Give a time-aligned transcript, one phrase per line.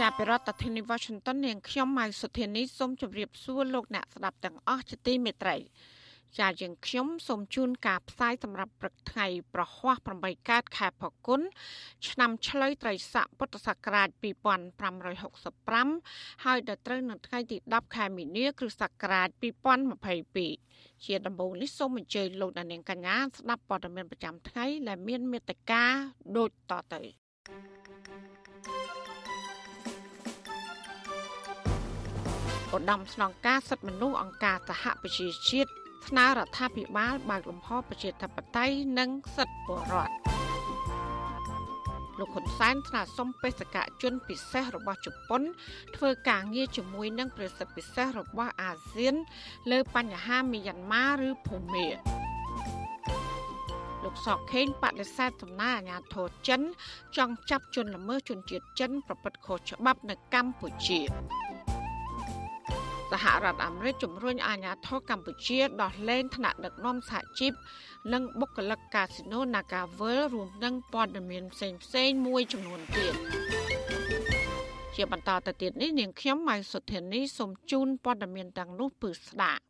[0.00, 5.56] ចាប់ពីរដ្ឋធានី Washington នាងខ្ញុំម៉ៅសុធានីសូមជម្រាបសួរលោកអ្នកស្ដាប់ទាំងអស់ជាទីមេត្រី
[6.38, 11.40] ចាយើងខ្ញុំសូមជូនការផ្សាយសម្រាប់ព្រឹកថ្ងៃប្រហ័ស8កើតខែផល្គុន
[12.08, 14.08] ឆ្នាំឆ្លូវត្រីស័កពុទ្ធសករាជ
[15.06, 19.28] 2565ហើយដល់ត្រូវនៅថ្ងៃទី10ខែមីនាគ្រិស្តសករាជ
[20.16, 25.84] 2022ជាដំបូងនេះសូមអញ្ជើញលោកអ្នកនាងកញ្ញាស្ដាប់ព័ត៌មានប្រចាំថ្ងៃដែលមានមេត្តា
[26.36, 27.00] ដូចតទៅ
[32.76, 35.70] ឧត្តមស្នងការសិទ្ធិមនុស្សអង្គការសហប្រជាជាតិ
[36.08, 40.14] ស្នើរដ្ឋាភិបាលបើកលំហប្រជាធិបតេយ្យនិងសិទ្ធិពលរដ្ឋ
[42.18, 45.42] លោកហ៊ុនសែនស្នើសុំបេសកជនពិសេសរបស់ជប៉ុន
[45.96, 49.14] ធ្វើការងារជាមួយនឹងប្រសិទ្ធពិសេសរបស់អាស៊ាន
[49.70, 51.88] លើបញ្ហាមីយ៉ាន់ម៉ាឬភូមា
[54.04, 56.60] លោកសកខេងបដិសេធដំណើរអាញាធរចិន
[57.16, 61.00] ចង់ចាប់ជនល្មើសជនជាតិចិន ប្រព្រឹត្តខុសច្បាប់នៅកម្ពុជា
[63.12, 67.52] សហរដ្ឋអាមេរិកជំរុញអាជ្ញាធរកម្ពុជាដោះលែងថ្នាក់ដឹកនាំសហជីព
[68.12, 73.14] និងបុគ្គលិកកាស៊ីណូ Nagavel រួមនឹងព័ត៌មានផ្សេងផ្សេងមួយចំនួនទៀត
[74.94, 79.62] ជាបន្តទៅទៀតនេះនាងខ្ញុំម៉ៃសុធានីសូមជូនព័ត៌មានទាំងនោះពឺស្ដាប់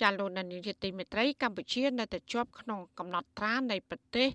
[0.00, 4.28] ចាលោកនានីទីមេត្រីកម្ពុជានៅតែជាប់ក្នុងកំណត់ត្រានៃប្រទេស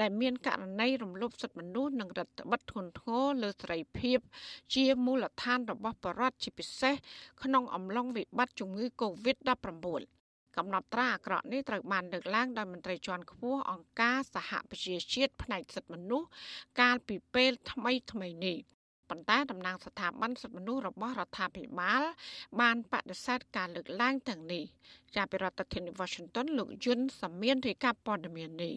[0.00, 4.18] ដែលមានករណីរំលោភសិទ្ធិមនុស្សនិងរដ្ឋបិទធ្ងន់ធ្ងរលើសេរីភាព
[4.74, 6.94] ជាមូលដ្ឋានរបស់ប្រជារដ្ឋជាពិសេស
[7.42, 10.00] ក្នុងអំឡុងវិបត្តិជំងឺ Covid-19
[10.56, 16.28] កំណត់ត្រាអាក្រក់នេះត្រូវបានលើកឡើងដោយមន្ត្រីជាន់ខ្ពស់អង្គការសហប្រជាជាតិផ្នែកសិទ្ធិមនុស្ស
[16.80, 18.58] កាលពីពេលថ្មីថ្មីនេះ
[19.10, 22.02] ប៉ុន្តែតំណាងស្ថាប័នសិទ្ធិមនុស្សរបស់រដ្ឋាភិបាល
[22.60, 24.64] បានបដិសេធការលើកឡើងទាំងនេះ
[25.16, 28.76] ចាប់ពីរដ្ឋធានី Washington លោកយុនសាមៀនរាយការណ៍ព័ត៌មាននេះ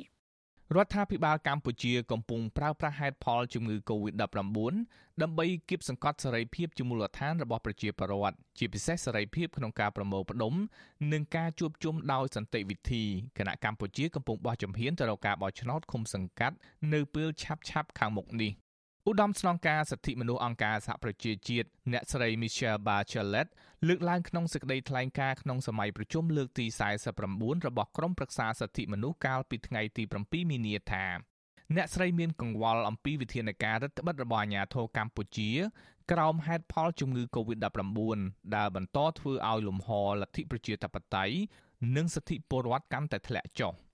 [0.75, 4.22] រដ្ឋាភិបាលកម្ពុជាកំពុងប្រើប្រាស់ហេតុផលជំងឺ Covid-19
[5.22, 10.53] ដើម្បីគៀបសង្កត់សេរីភាពជាមូលដ្ឋានរបស់ប្រជាពលរដ្ឋជាពិសេសសេរីភាពក្នុងការប្រមូលផ្ដុំ
[11.13, 13.03] និងការជួបជុំដោយសន្តិវិធី
[13.38, 16.56] គណៈកម្ពុជាកំពុងបោះជំហានទៅរកការបោះឆ្នោតឃុំសង្កាត់
[16.94, 18.51] នៅពេលឆាប់ៗខាងមុខនេះ
[19.09, 23.47] ឧត្តមស្នងការសិទ្ធិមនុស្សអង្គការសហប្រជាជាតិអ្នកស្រី Michelle Bachelet
[23.88, 26.66] លើកឡើងក្នុងសេចក្តីថ្លែងការណ៍ក្នុងសម័យប្រជុំលើកទី
[27.16, 31.06] 49របស់ក្រុមប្រឹក្សាសិទ្ធិមនុស្សកាលពីថ្ងៃទី7មីនាថា
[31.75, 35.50] អ្នកស្រីមានកង្វល់អំពីវិធានការរដ្ឋបិទរបស់អាជ្ញាធរកម្ពុជា
[36.12, 38.20] ក្រោមហេតុផលជំងឺ Covid-19
[38.56, 39.90] ដែលបន្តធ្វើឲ្យលំហ
[40.22, 41.36] លទ្ធិប្រជាធិបតេយ្យ
[41.96, 43.74] និងសិទ្ធិពលរដ្ឋកាន់តែធ្លាក់ចុះ។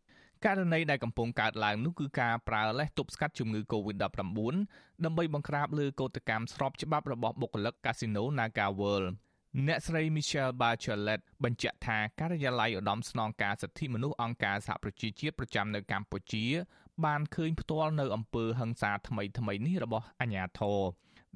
[0.46, 4.04] ករណីដែលកំពុងកើតឡើងនោះគឺការប្រើលេសទប់ស្កាត់ជំងឺ Covid-19
[5.06, 9.10] ដើម្បីបង្ក្រាបលើកោតកម្មស្របច្បាប់របស់បុគ្គលិកកាស៊ីណូ Naga World
[9.68, 16.46] អ្នកស្រី Michelle Bachelet បញ្ជាក់ថាការិយាល័យឧត្តមស្នងការសិទ្ធិមនុស្សអង្គការសហប្រជាជាតិប្រចាំនៅកម្ពុជា
[17.06, 20.80] បានឃើញផ្ទាល់នៅអំពើហិង្សាថ្មីថ្មីនេះរបស់អាជ្ញាធរ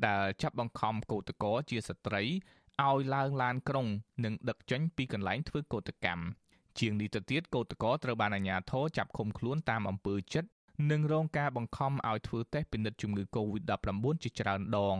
[0.07, 2.23] ដែលចាប់បង្ខំកោតក្រជាស្ត្រី
[2.87, 3.87] ឲ្យឡើងឡានក្រុង
[4.23, 6.23] និងដឹកចេញពីកន្លែងធ្វើកោតកម្ម
[6.79, 10.49] ជាងនេះទៅទៀតកោតក្រត្រូវបានអាជ្ញាធរចាប់ឃុំខ្លួនតាមអំពើចិត្ត
[10.91, 14.97] និងរងការបង្ខំឲ្យធ្វើតេស្តពិនិត្យជំងឺ Covid-19 ជាច្រើនដង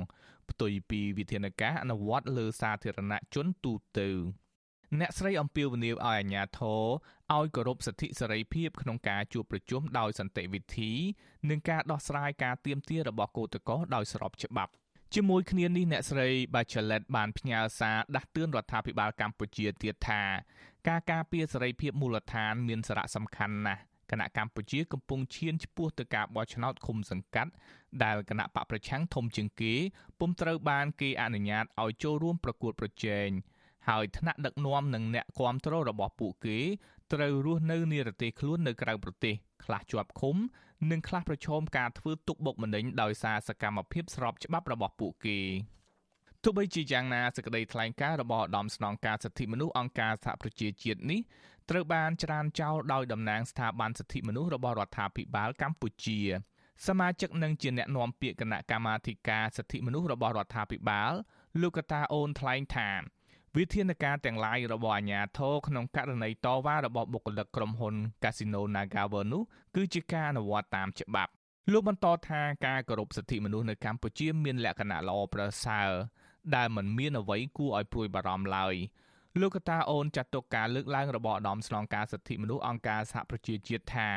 [0.49, 4.09] ផ្ទុយពីវិធានការអនុវត្តលើសាធារណជនទូទៅ
[4.99, 6.83] អ្នកស្រីអំពាវនាវឲ្យអាជ្ញាធរ
[7.35, 10.91] ឲ្យគោរពសិទ្ធិសេរីភាពក្នុងការជួបប្រជុំដោយសន្តិវិធី
[11.49, 14.71] និងការដោះស្រាយការទាមទាររបស់កោតក្រដោយស្របច្បាប់
[15.15, 20.21] ជាមួយគ្នានេះអ្នកស្រី Bachelet បានផ្ញើសារដាស់តឿនរដ្ឋាភិបាលកម្ពុជាទៀតថា
[20.87, 23.81] ការការពារសេរីភាពមូលដ្ឋានមានសារៈសំខាន់ណាស់
[24.11, 27.51] គណៈកម្ពុជាកំពុងឈានឆ្ពោះទៅការបោះឆ្នោតឃុំសង្កាត់
[28.03, 29.73] ដែលគណៈបកប្រឆាំងធំជាងគេ
[30.19, 33.29] ពុំត្រូវបានគេអនុញ្ញាតឲ្យចូលរួមប្រកួតប្រជែង
[33.89, 36.59] ហើយថ្នាក់ដឹកនាំនិងអ្នកគាំទ្ររបស់ពួកគេ
[37.13, 40.35] ត្រូវរស់នៅនិរទេសខ្លួននៅក្រៅប្រទេសខ្លះជាប់ឃុំ
[40.91, 45.39] និងខ្លះប្រឈមការធ្វើទុកបុកម្នេញដោយសារសកម្មភាពស្របច្បាប់របស់ពួកគេ
[46.43, 51.19] ទោះបីជាយ៉ាងណាសេចក្តីថ្លែងការណ៍របស់ឧត្តមស្នងការសិទ្ធិមនុស្សអង្គការសហប្រជាជាតិនេះ
[51.69, 56.19] ត្រូវបានច្រានចោលដោយតំណាងស្ថាប័នសិទ្ធិមនុស្សរបស់រដ្ឋាភិបាលកម្ពុជា
[56.87, 61.11] សមាជិកនិងជាអ្នកណែនាំពាក្យគណៈកម្មាធិការសិទ្ធិមនុស្សរបស់រដ្ឋាភិបាល
[61.61, 62.89] លោកកតាអូនថ្លែងថា
[63.57, 69.41] វិធានការទាំងឡាយរបស់អាជ្ញាធរក្នុងករណីតវ៉ារបស់បុគ្គលិកក្រុមហ៊ុន Casino Nagawer នោះ
[69.75, 71.31] គឺជាការអនុវត្តតាមច្បាប់
[71.71, 75.89] លោកបន្តថាការគោរពសិទ្ធិមនុស្សនៅកម្ពុជាមានលក្ខណៈល្អប្រសើរ
[76.55, 78.75] ដែលមិនមានអ្វីគួរឲ្យព្រួយបារម្ភឡើយ
[79.41, 84.09] លោកកតាអូនចាត់ទុកការលើកឡើងរបស់ឧត្តមស្នងការសិទ្ធិមនុស្សអង្គការសហប្រជាជាតិថា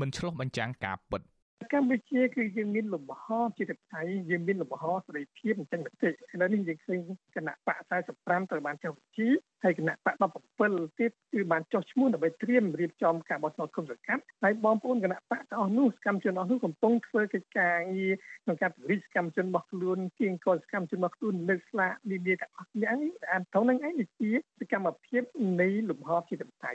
[0.00, 1.22] មិនឆ្លុះបញ្ចាំងការពិត។
[1.72, 3.24] កម្ពុជាគឺយើងមានលំហ
[3.58, 6.98] ជាតបតៃយើងមានលំហសេរីភាពអញ្ចឹងទៅឥឡូវនេះយើងឃើញ
[7.36, 9.28] គណៈបក45ត្រូវបានចុះបញ្ជី
[9.64, 10.14] ហើយគណៈបក
[10.62, 18.12] 17ទៀតគឺបានចុះឈ្មោះដើម្បីត្រៀមរៀបចំការបោះឆ្នោតគុំសង្កាត់ហើយបងប្អូនគណៈបកទាំងអស់នោះសកម្មជនអស់នោះកំពុងធ្វើកិច្ចការងារ
[18.44, 22.86] ក្នុងការពង្រីកសកម្មជនរបស់ខ្លួនគៀងកលសកម្មជនរបស់ខ្លួនលើកស្លាកនានាទាំងអស់នេះ
[23.32, 24.30] អានត្រង់ហ្នឹងឯងជា
[24.60, 25.22] សកម្មភាព
[25.60, 26.72] នៃលំហជាតបតៃ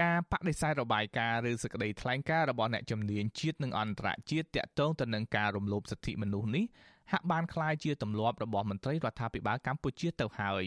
[0.00, 6.64] ការបដិសេធរបាយការណ៍ឬសេចក្តីថ្លែងការណ៍របស់អ្នកជំនាញជាតិនិងអន្តរជាតិទាក់ទងទៅនឹងការរំលោភសិទ្ធិមនុស្សនេះ
[7.12, 10.64] ហាក់បានคล้ายជាទម្លាប់របស់មន្ត្រីរដ្ឋាភិបាលកម្ពុជាទៅហើយ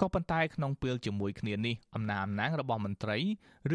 [0.00, 3.18] ក៏ប៉ុន្តែក្នុងពេលជាមួយគ្នានេះអំណាចអំណាងរបស់មន្ត្រី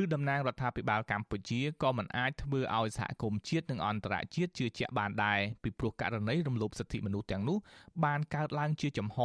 [0.01, 7.57] ឬតំណាងរដ្ឋាភិបាលកម្ពុជាក៏មិនអាចធ្វើឲ្យសហគមន៍ជាតិនិងអន្តរជាតិជឿជាក់បានដែរពីព្រោះករណីរំលោភសិទ្ធិមនុស្សទាំងនោះ
[8.05, 9.17] បានកើតឡើងជាចំហ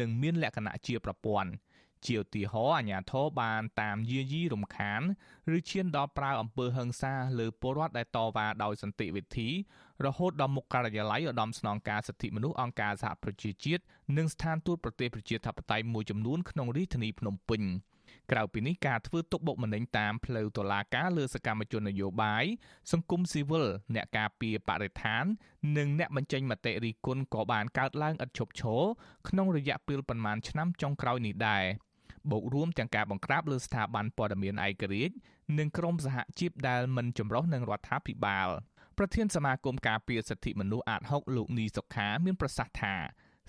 [0.00, 1.50] និងមានលក្ខណៈជាប្រព័ន្ធ
[2.07, 5.01] ជាឧទាហរណ៍អាញាធរបានតាមយាយីរំខាន
[5.55, 9.49] ឬឈានដល់ប្រើអំពើហិង្សាលើពលរដ្ឋដែលតវ៉ាដោយសន្តិវិធី
[10.05, 13.83] រហូតដល់មុខការិយាល័យឧត្តមស្នងការសិទ្ធិមនុស្សអង្គការសហប្រជាជាតិ
[14.17, 17.63] និងស្ថានទូតប្រទេសប្រជាធិបតេយ្យមួយចំនួនក្នុងរាជធានីភ្នំពេញ
[18.31, 22.43] ក្រៅពីនេះការធ្វើទុកបុកម្នេញតាមផ្លូវតុលាការលើសកម្មជននយោបាយ
[22.91, 25.23] សង្គមស៊ីវិលអ្នកការពារបរិស្ថាន
[25.77, 28.83] និងអ្នកបញ្ចេញមតិរិះគន់ក៏បានកើតឡើងឥតឈប់ឈរ
[29.27, 31.65] ក្នុងរយៈពេលប្រមាណឆ្នាំចុងក្រោយនេះដែរ
[32.31, 35.15] បូករួមទាំងការបង្ក្រាបលើស្ថាប័នព័ត៌មានឯករាជ្យ
[35.59, 38.49] និងក្រុមសហជីពដែលមិនចម្រុះនឹងរដ្ឋាភិបាល
[38.97, 42.95] ប្រធានសមាគមការពារសិទ្ធិមនុស្សអាត6លោកនីសុខាមានប្រសាសន៍ថា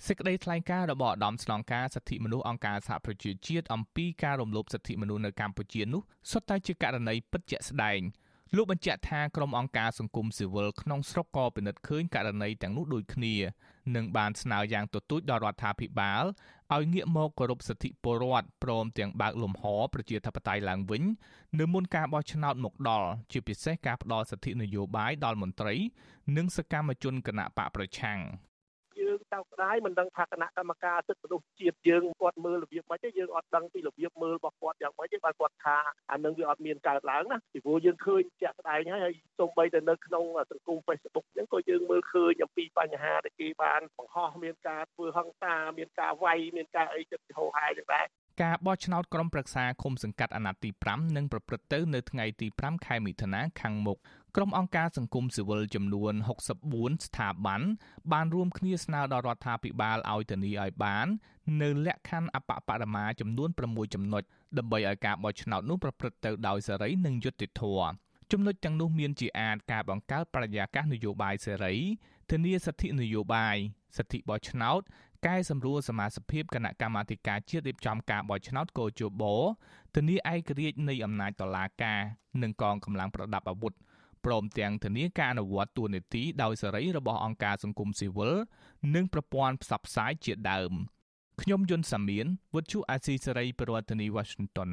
[0.07, 8.01] សេចក្តីថ្លែងការណ៍របស់ឧត្តមស្នងការសិទ្ធិមនុស្សអង្គការសហប្រជាជាតិអំពីការរំលោភសិទ្ធិមនុស្សនៅកម្ពុជានោះសុទ្ធតែជាករណីពិតជាក់ស្ដែង
[8.57, 13.35] លោកបញ្ជាក់ថាក្រុមអង្គការសង្គមស៊ីវិលក្នុងស្រុកក៏ពិនិត្យឃើញករណីទាំងនោះដូចគ្នា
[13.97, 16.25] និងបានស្នើយ៉ាងទទូចដល់រដ្ឋាភិបាល
[16.75, 19.65] ឲ្យងាកមកគោរពសិទ្ធិពលរដ្ឋព្រមទាំងបើកលំហ
[19.95, 21.03] ប្រជាធិបតេយ្យឡើងវិញ
[21.59, 25.75] នៅមុនការបោះឆ្នោតមកដល់ជាពិសេសការផ្ដល់សិទ្ធិនយោបាយដល់មន្ត្រី
[26.37, 28.21] និងសកម្មជនគណៈបកប្រឆាំង
[29.21, 35.77] យើងតោកស្ដាយមិនដឹងថាគណៈកម្មការសិទ្ធិមនុស្សជាតិយើងគាត់មើលរបៀបម៉េចទេយើងអត់ដឹងពីរបៀបមើលរបស់គាត់យ៉ាងម៉េចទេបើគាត់ថា
[36.11, 48.07] អានឹងវាអត់មានកើតឡើងណាពីព្រោះយើងឃើញជាក់ស្ដែងហើយហើយសូម្បីតែនៅក្នុងសង្គម Facebook អញ្ចឹងក៏យើងមើលឃើញអំពីបញ្ហាដែលគេបានបង្ហោះមានការធ្វើហិង្សាមានការវាយមានការអីចិត្តហោហាយទាំងដែរ
[48.43, 53.99] ការបោះឆ្នោតក្រុមប្រឹក្សាឃុំសង្កាត់អាណត្តិទី5នឹងប្រព្រឹត្តទៅនៅថ្ងៃទី5ខែមិថុនាខាងមុខ
[54.37, 56.15] ក្រុមអង្គការសង្គមស៊ីវិលចំនួន
[56.59, 57.61] 64ស្ថាប័ន
[58.13, 61.07] បានរួមគ្នាស្នើដល់រដ្ឋាភិបាលឲ្យធានាឲ្យបាន
[61.63, 64.23] នៅលក្ខខណ្ឌអបបរមាចំនួន6ចំណុច
[64.59, 67.91] ដើម្បីឲ្យការបោះឆ្នោតនោះប្រព្រឹត្តទៅដោយសេរីនិងយុត្តិធម៌
[68.33, 71.75] ចំណុចទាំងនោះមានជាអាចការបង្កើតបរិយាកាសនយោបាយសេរី
[72.31, 73.57] ធានាសិទ្ធិនយោបាយ
[73.97, 74.81] សិទ្ធិបោះឆ្នោត
[75.27, 79.23] កែសម្រួលសមាជិកគណៈកម្មាធិការជាតិរៀបចំការបោះឆ្នោតកោជប
[79.95, 82.01] ធានាឯករាជ្យនៃអំណាចតុលាការ
[82.43, 83.73] និងកងកម្លាំងប្រដាប់អាវុធ
[84.25, 88.35] ព្រមទាំងធានាការអនុវត្តទួនាទីដោយសេរីរបស់អង្គការសង្គមស៊ីវិល
[88.95, 90.73] និងប្រព័ន្ធផ្សព្វផ្សាយជាដើម
[91.43, 94.73] ខ្ញុំយុនសាមៀនវុទ្ធុអាស៊ីសេរីប្រធានាធិបតី Washington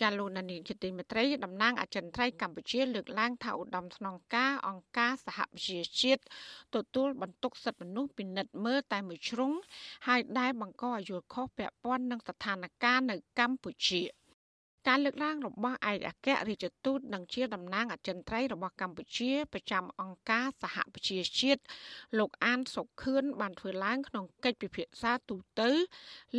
[0.00, 6.22] ចាលោកនានីជាទីមេត្រីតំណាងអចិន្ត្រៃយ៍កម្ពុជាលើកឡើងថាឧត្តមស្នងការអង្គការសហប្រជាជាតិ
[6.74, 9.52] ទទួលបន្ទុកសិទ្ធិមនុស្សពិនិត្យមើលតែមួយជ្រុង
[10.06, 14.02] ហើយដែលបង្កឲ្យយល់ខុសពាក់ព័ន្ធនឹងស្ថានភាពនៅកម្ពុជា។
[14.88, 21.62] ការលើកឡើងរបស់ឯកអគ្គរដ្ឋទូតនិងជាតំណាងអចិន្ត្រៃយ៍របស់កម្ពុជាប្រចាំអង្គការសហប្រជាជាតិ
[22.18, 25.70] លោកអានសុខឿនបានធ្វើឡើងក្នុងកិច្ចពិភាក្សាទូទៅ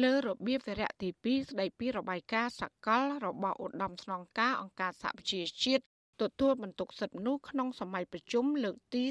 [0.04, 5.84] លើរបៀបវរៈទី2ស្ដីពីរបាយការណ៍សកលរបស់ឧត្តមស្នងការអង្គការសហប្រជាជាតិ
[6.22, 9.04] ទទួលបន្ទុកសិទ្ធិមនុស្សក្នុងសម័យប្រជុំលើកទី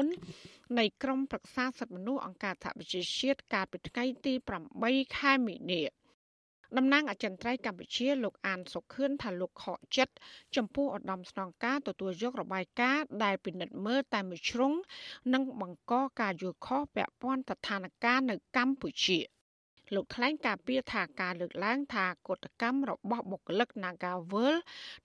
[0.00, 4.32] 49នៃក្រមប្រឹក្សាសិទ្ធិមនុស្សអង្គការសហប្រជាជាតិកាលពីថ្ងៃទី
[4.74, 5.82] 8ខែមីនា
[6.76, 10.14] តំណាងអចិន្ត្រៃយ៍កម្ពុជាលោកអានសុខឿនថាលោកខកចិត្ត
[10.56, 14.72] ចំពោះឧត្តមស្នងការទទួលយករបាយការណ៍ដែលពិនិត្យមើលតែមួយជ្រុង
[15.34, 19.18] និងបង្កការយល់ខុសពាក់ព័ន្ធស្ថានភាពនៅកម្ពុជា
[19.94, 24.54] លោកថ្លែងការពីថាការលើកឡើងថាកតកម្មរបស់បុគ្គលិក Nagawal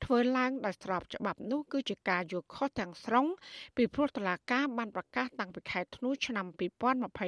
[0.03, 3.25] ធ្វើឡើងដោយស្របច្បាប់នោះគឺជាការយល់ខុសទាំងស្រុង
[3.75, 6.45] ពីព្រោះតឡាការបានប្រកាសតាំងពីខែធ្នូឆ្នាំ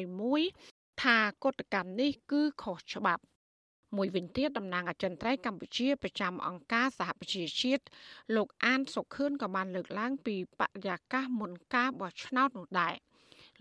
[0.10, 3.24] 2021ថាកតកម្មនេះគឺខុសច្បាប់
[3.96, 7.84] មួយវិញទៀតតំណាងអចិន្ត្រៃយ៍កម្ពុជាប្រចាំអង្គការសហប្រជាជាតិ
[8.36, 12.96] លោកអានសុខឿនក៏បានលើកឡើងពីបរិយាកាសមុនការបោះឆ្នោតនោះដែរ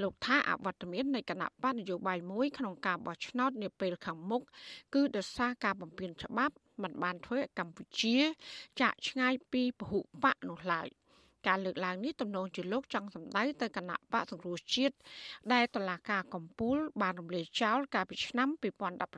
[0.02, 4.42] លោកថាអវត្តមាននៃគណៈបកនយោបាយមួយក្នុងការបោះឆ្នោតនាពេលខាងមុខ
[4.94, 8.16] គឺដោយសារការបំពានច្បាប់មិនបានធ្វើឲ្យកម្ពុជា
[8.80, 10.88] ចាក់ឆ្ងាយពីពហុបកនោះឡើយ
[11.46, 14.94] ការលើកឡើងនេះទំនងជាលោកចង់សម្ដៅទៅគណៈបកសង្គ្រោះជាតិ
[15.52, 18.48] ដែលតឡាការកំពូលបានរំលាយចោលកាលពីឆ្នាំ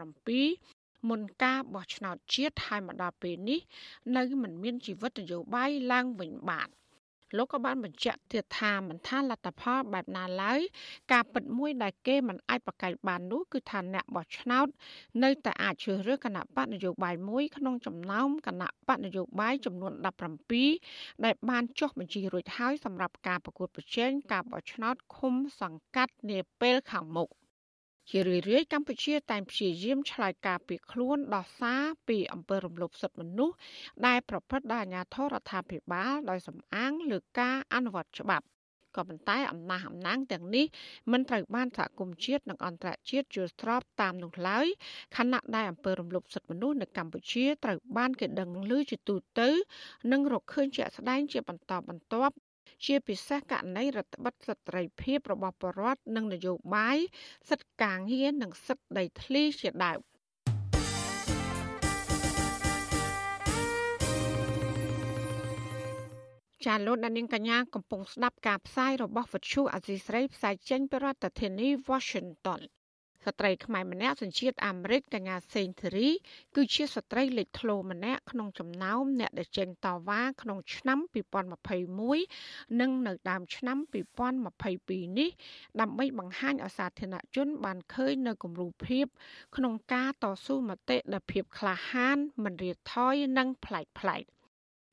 [0.06, 0.75] 2017
[1.08, 3.60] មុនការបោះឆ្នោតជាតិហើយមកដល់ពេលនេះ
[4.16, 6.70] នៅមិនមានជីវិតនយោបាយឡើងវិញបាន។
[7.36, 10.60] លោកក៏បានបញ្ជាក់ទៀតថាមិនថាលទ្ធផលបែបណាឡើយ
[11.12, 14.66] ការពិតមួយដែលគេមិនអាចប្រកែកបាននោះគឺថាអ្នកបោះឆ្នោត
[15.22, 19.92] នៅតែអាចជ្រើសរើសគណៈបកនយោបាយមួយក្នុងចំណោមគណៈបកនយោបាយចំនួន
[20.58, 27.30] 17ដែលបានចុះបញ្ជីរួចហើយសម្រាប់ការប្រកួតប្រជែងការបោះឆ្នោតឃុំសង្កាត់នាពេលខាងមុខ។
[28.10, 33.56] ជារឿយៗកម្ពុជាតែងព្យាយាមឆ្លើយការពីខ្លួនដោះសារពីអំពើរំលោភសិទ្ធិមនុស្ស
[34.06, 38.46] ដែលប្រព្រឹត្តដោយអាជ្ញាធររដ្ឋាភិបាលដោយសំអាងលើការអនុវត្តច្បាប់
[38.96, 40.66] ក៏ប៉ុន្តែអំណះអំណាងទាំងនេះ
[41.12, 44.66] មិនត្រូវបានសហគមន៍ជាតិនិងអន្តរជាតិយល់ស្របតាមនោះឡើយ
[45.16, 49.48] ខណៈដែលអំពើរំលោភសិទ្ធិមនុស្សនៅកម្ពុជាត្រូវបានគេដឹងឮជាទូទៅ
[50.12, 52.34] និងរកឃើញជាក់ស្ដែងជាបន្តបន្ទាប់
[52.84, 56.98] ជាពិសេសករណីរដ្ឋបិទសិទ្ធិភាពរបស់ប្រជាពលរដ្ឋនិងនយោបាយ
[57.48, 60.00] សិទ្ធិការងារនិងសិទ្ធិដីធ្លីជាដើម
[66.66, 72.60] ចាលោកដានៀងកញ្ញាកំពុងស្ដាប់ការផ្សាយរបស់វិទ្យុអាស៊ីស្រីផ្សាយចេញពីរដ្ឋធានី Washington
[73.26, 76.08] ស្ត្រីខ្មែរម្នាក់សញ្ជាតិអាមេរិកកញ្ញាសេងធីរី
[76.56, 80.98] គឺជាស្ត្រីលេចធ្លោម្នាក់ក្នុងចំណោមអ្នកដែលចេញតវ៉ាក្នុងឆ្នាំ
[82.04, 83.78] 2021និងនៅដើមឆ្នាំ
[84.48, 85.30] 2022នេះ
[85.80, 89.06] ដើម្បីបង្ហាញឲ្យសាធារណជនបានឃើញនៅគំរូភាព
[89.56, 94.35] ក្នុងការតស៊ូមតិដោយភាពក្លាហានមិនរៀថយនិងប្លែកៗ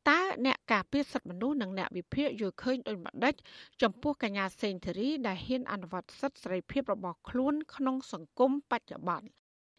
[0.10, 3.34] តើអ្នកការពារសិទ្ធិមនុស្សនិងអ្នកវិភាគយល់ឃើញដូចម្ដេច
[3.82, 9.28] ចំពោះកញ្ញាសេងធារីដែលហ៊ានអនុវត្តសិទ្ធិសេរីភាពរបស់ខ្លួនក្នុងសង្គមបច្ចុប្បន្ន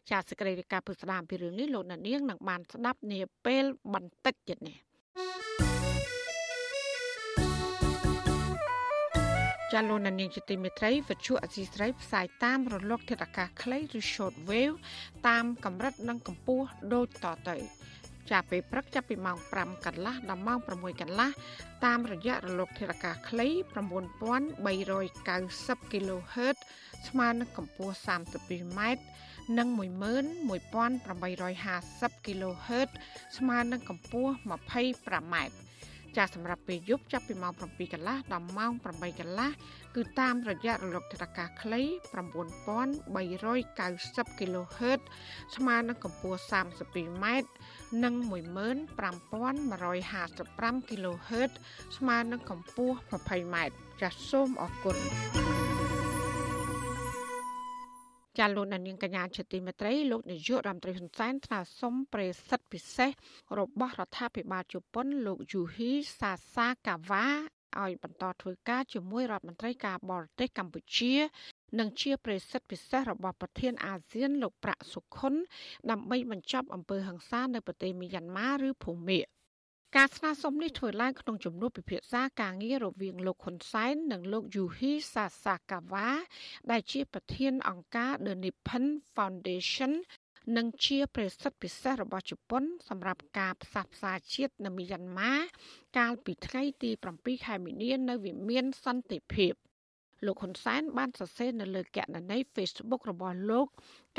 [0.09, 4.77] ចាសសេចក្តីរាយការណ៍ពុស្ដាមពីរឿងនេះលោកអ្នកនាងនឹងបានស្ដាប់នាពេលបន្តិចទៀតនេះ
[9.73, 14.75] ចាលោកនាងជាទីមេត្រីវិទ្យុអសីស្រីផ្សាយតាមរលកធាតុអាកាសខ្លីឬ short wave
[15.27, 17.57] តាមកម្រិតនិងកម្ពស់ដូចតទៅ
[18.31, 21.29] ចាប់ពេលព្រឹកចាប់ពីម៉ោង5កន្លះដល់ម៉ោង6កន្លះ
[21.85, 23.53] តាមរយៈរលកធារកាខ្លី9390
[25.91, 26.57] kHz
[27.07, 28.81] ស្មើនឹងកម្ពស់ 32m
[29.57, 32.89] និង11850 kHz
[33.37, 35.35] ស្មើនឹងកម្ពស់ 25m
[36.17, 39.49] ចាសម្រាប់ពេលយប់ចាប់ពីម៉ោង7កន្លះដល់ម៉ោង8កន្លះ
[39.95, 44.99] គឺតាមរយៈរលកធាតុអាកាសខ្លី9390 kHz
[45.55, 47.25] ស្មើនឹងកម្ពស់ 32m
[48.03, 51.51] និង15155 kHz
[51.97, 53.55] ស្មើនឹងកម្ពស់ 20m
[54.01, 54.97] ចាសសូមអរគុណ
[58.37, 63.09] ចាលោកនាងកញ្ញាជាទីមេត្រីលោកនាយករដ្ឋមន្ត្រីហ៊ុនសែនថ្នាក់សុំប្រេសិទ្ធពិសេស
[63.59, 67.25] របស់រដ្ឋាភិបាលជប៉ុន លោកយូហ៊ីសាសាកាវ៉ា
[67.83, 71.13] ឲ្យបន្តធ្វើការជាមួយរដ្ឋមន្ត្រីការបរទេសកម្ពុជា
[71.79, 75.33] និងជាប្រេសិទ្ធពិសេសរបស់ប្រធានអាស៊ានលោកប្រាក់សុខុន
[75.91, 79.19] ដើម្បីបញ្ចប់អំពើហិង្សានៅប្រទេសមីយ៉ាន់ម៉ាឬភូមា
[79.95, 86.09] ការស្នើសុំនេះធ្វើឡើងក្នុងជំនួបពិភាក្សាការងាររវាងលោកហ៊ុនសែននិងលោកយូហ៊ីសាសាកាវ៉ា
[86.71, 89.93] ដែលជាប្រធានអង្គការ The Nippon Foundation
[90.57, 95.33] និងជាប្រេសិទ្ធពិសេសរបស់ជប៉ុន សម្រាប់ការផ្សះផ្សាជាតិនៅមីយ៉ាន់ម៉ា
[95.97, 99.53] កាលពីថ្ងៃទី7ខែមីនានៅវិមានសន្តិភាព
[100.25, 103.67] លោកហ៊ុនសែនបានសរសេរនៅលើគណនី Facebook របស់លោក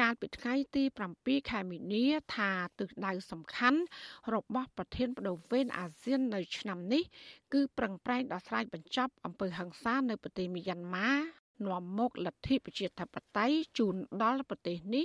[0.01, 0.83] កាលពីថ្ងៃទី
[1.17, 2.05] 7ខែមីនា
[2.37, 3.81] ថាទិសដៅសំខាន់
[4.35, 7.03] របស់ប្រធានបដូវវេនអាស៊ាននៅឆ្នាំនេះ
[7.53, 11.11] គឺប្រឹងប្រែងដោះស្រាយបញ្ចប់អំពើហិង្សានៅប្រទេសមីយ៉ាន់ម៉ា
[11.65, 15.05] នាំមកលទ្ធិប្រជាធិបតេយ្យជូនដល់ប្រទេសនេះ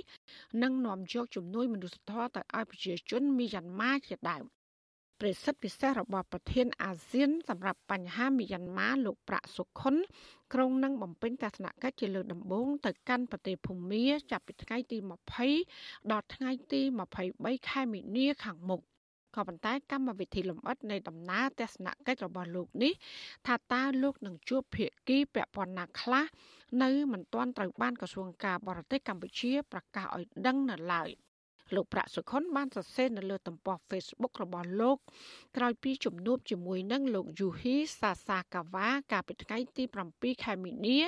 [0.62, 4.44] និងនាំយកជំនួយមនុស្សធម៌ទៅឲ្យប្រជាជនមីយ៉ាន់ម៉ាជាដើម
[5.24, 9.94] ប្រសិទ្ធពិសេសរបស់ប្រធានអាស៊ានសម្រាប់បញ្ហាមីយ៉ាន់ម៉ាលោកប្រាក់សុខុន
[10.52, 14.98] ក្រុងនឹងបំពេញទស្សនកិច្ចជាលើកដំបូងទៅកាន់ប្រទេសភូមាចាប់ពីថ្ងៃទី
[15.54, 16.80] 20ដល់ថ្ងៃទី
[17.24, 18.80] 23ខែមីនាខាងមុខ
[19.34, 22.92] ក៏ប៉ុន្តែកម្មវិធីលម្អិតនៃដំណើរទស្សនកិច្ចរបស់លោកនេះ
[23.46, 26.24] ថាតើលោកនឹងជួបភាគីពាក់ព័ន្ធណាខ្លះ
[26.82, 31.10] នៅមិនទាន់ត្រូវបានក្រសួងការបរទេសកម្ពុជាប្រកាសឲ្យដឹងនៅឡើយ
[31.74, 34.96] លោកប្រាក់សុខុនបានសរសេរនៅលើទំព័រ Facebook របស់លោក
[35.56, 40.98] ក្រោយពីជំនួបជាមួយនឹងលោកយូហ៊ីសាសាកាវ៉ាកាលពីថ្ងៃទី7ខែមីនា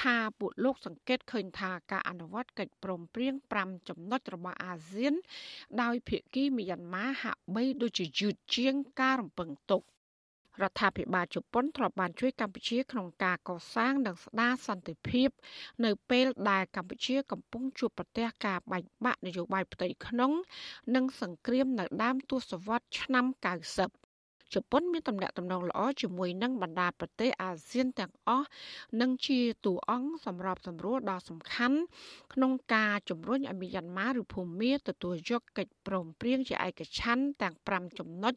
[0.00, 5.14] ថាពួកលោកសង្កេតឃើញថាការអនុវត្តកិច្ចព្រមព្រៀង5ចំណុចរបស់អាស៊ាន
[5.82, 9.82] ដោយភាគីមីយ៉ាន់ម៉ាហាក់បីដូចជាយឺតជាងការរំពឹងទុក
[10.62, 15.28] រដ្ឋាភិបាលជប៉ុនធ្លាប់បានជួយកម្ពុជាក្នុងការកសាងនិងស្ដារសន្តិភាព
[15.84, 20.32] នៅពេលដែលកម្ពុជាកំពុងជួបប្រទះការបែកបាក់នយោបាយផ្ទៃក្នុង
[20.94, 23.24] និងសង្គ្រាមនៅដើមទសវត្សរ៍ឆ្នាំ
[23.66, 23.99] 90
[24.54, 28.48] ជប៉ុនមានទំនាក់ទំនងល្អជាមួយនឹងបណ្ដាប្រទេសអាស៊ានទាំងអស់
[29.00, 31.78] និងជាតួអង្គសម្របសម្រួលដ៏សំខាន់
[32.34, 38.34] ក្នុងការជំរុញឲ្យមីយ៉ាន់ម៉ាឬភូមាទទួលយកកិច្ចព្រមព្រៀងជាឯកច្ឆន្ទទាំង5ចំណុច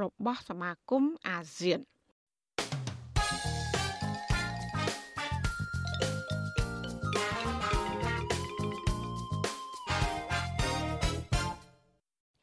[0.00, 1.80] របស់សមាគមអាស៊ាន។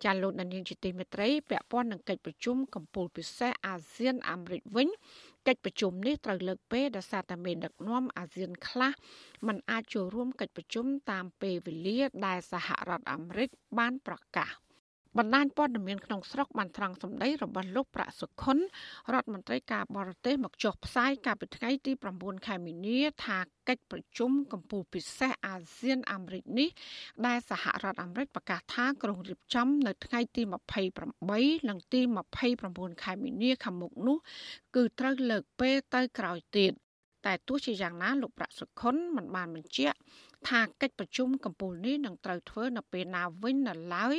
[0.06, 4.88] ចាលោកដានៀងជាទីមេត្រីពាក់ព័ន្ធនឹងកិច្ចប្រជុំកម្ពុជាពិសេសអាស៊ានអាមេរិកវិញ
[5.48, 8.92] កិច្ចប្រជុំនេះត្រូវលើកពេលដោយសារតែមេដឹកនាំអាស៊ានខ្លះ
[9.48, 14.50] មិនអាចចូលរួមកិច្ចប្រជុំតាមពេលវេលាដែលសហរដ្ឋអាមេរិកបានប្រកាស។
[15.18, 18.58] បណ្ដាញព័ត៌មានក្នុងស្រុកបានត្រង់សម្ដីរបស់លោកប្រាក់សុខុន
[19.14, 23.38] រដ្ឋមន្ត្រីការបរទេសមកចុះផ្សាយកាលពីថ្ងៃទី9ខែមីនាថា
[23.70, 26.70] កិច្ចប្រជុំកម្ពុជាពិសេសអាស៊ានអាមេរិកនេះ
[27.26, 30.42] ដែលសហរដ្ឋអាមេរិកប្រកាសថាក្រុងរៀបចំនៅថ្ងៃទី
[31.06, 32.02] 28និងទី
[32.52, 34.18] 29ខែមីនាខាងមុខនោះ
[34.76, 36.74] គឺត្រូវលើកពេលទៅក្រោយទៀត
[37.26, 39.98] តែទោះជាយ៉ាងណាលោកប្រាក់សុខុនមិនបានបញ្ជាក់
[40.50, 44.16] ថាកិច្ចប្រជុំកម្ពុជានេះនឹងត្រូវធ្វើនៅពេលណាវិញនៅឡើយ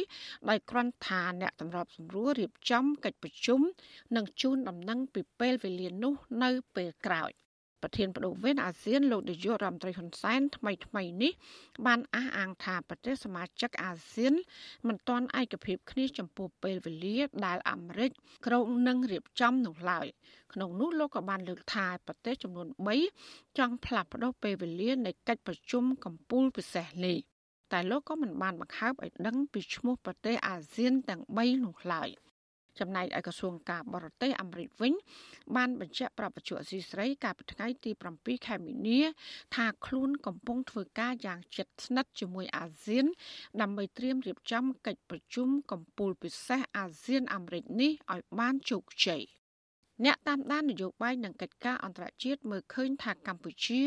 [0.48, 3.60] ដោយគ្រាន់ថាអ្នកសម្របសម្រួលរៀបចំកិច្ចប្រជុំ
[4.16, 7.30] និងជូនដំណឹងពីពេលវេលានោះនៅពេលក្រោយ
[7.82, 11.32] ប្រធានបដូវវេនអាស៊ានលោកនាយករដ្ឋមន្ត្រីហ៊ុនសែនថ្មីថ្មីនេះ
[11.86, 14.34] បានអះអាងថាប្រទេសសមាជិកអាស៊ាន
[14.88, 18.10] មិនទាន់ឯកភាពគ្នាចំពោះពេលវេលាដែលអាមេរិក
[18.46, 20.06] ក្រុងនឹងរៀបចំនោះឡើយ
[20.52, 22.68] ក្នុងនោះលោកក៏បានលើកថាប្រទេសចំនួន
[23.14, 27.18] 3ចង់ផ្លាស់ប្តូរពេលវេលានៃកិច្ចប្រជុំកម្ពុជាពិសេសនេះ
[27.72, 32.10] តែលោកក៏មិនបានបង្ហើបឲ្យដឹងពីឈ្មោះប្រទេសអាស៊ានទាំង3នោះឡើយ។
[32.80, 34.92] ចំណែកឯក្រសួងការបរទេសអាមេរិកវិញ
[35.56, 39.00] បានបញ្ជាក់ប្រាប់បច្ចុប្បន្នស៊ីស្រីកាលពីថ្ងៃទី7ខែមីនា
[39.54, 43.06] ថាខ្លួនកំពុងធ្វើការយ៉ាងជិតស្និទ្ធជាមួយអាស៊ាន
[43.60, 49.22] ដើម្បីត្រៀមរៀបចំកិច្ចប្រជុំកម្ពុជាពិសេសអាស៊ានអាមេរិកនេះឲ្យបានជោគជ័យ។
[50.04, 53.82] អ្នកតាមដាននយោបាយនិងកិច្ចការអន្តរជាតិមើលឃើញថាកម្ពុជា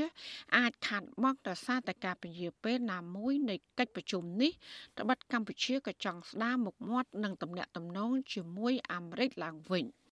[0.58, 4.52] អាចខាត់បងដោយសារតែការពន្យាពេលណាមួយនៃកិច្ចប្រជុំនេះ
[5.00, 9.86] ត្បិតកម្ពុជាក៏ចង់ស្ដារមុខមាត់និងទំនាក់ទំនងជាមួយអាមេរិកឡើងវិញ។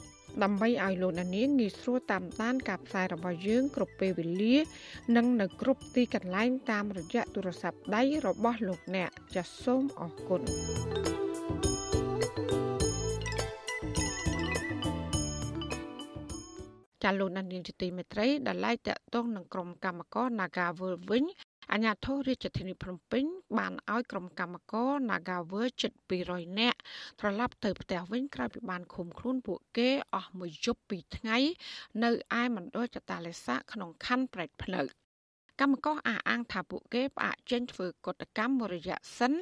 [0.43, 4.55] ដើម្បីឲ្យលោកនាងងាយស្រួលតាមដានការផ្សាយរបស់យើងគ្រប់ពេលវេលា
[5.15, 10.41] និងនៅគ្រប់ទីកន្លែងតាមរយៈទូរស័ព្ទដៃរបស់លោកអ្នកចាសសូមអរគុណ
[17.03, 21.25] ចាលោកនាងជាទីមេត្រីដែលឡាយតាក់ទងនឹងក្រុមកម្មករ Nagawal វិញ
[21.71, 23.23] អាជ្ញាធររាជធានីភ្នំពេញ
[23.57, 25.91] បានឲ្យក្រុមកម្មករ Nagawer ជិត
[26.25, 26.79] 200នាក់
[27.19, 31.37] ត្រឡប់ទៅផ្ទះវិញក្រោយពីបានឃុំខ្លួនពួកគេអស់មួយយប់ពីរថ្ងៃ
[32.03, 34.81] នៅឯមណ្ឌលចតាលេសាក្នុងខណ្ឌប្រែកភ្នៅ
[35.61, 39.33] កម្មករអះអាងថាពួកគេផ្អាកចេញធ្វើកតកម្មរយៈសិន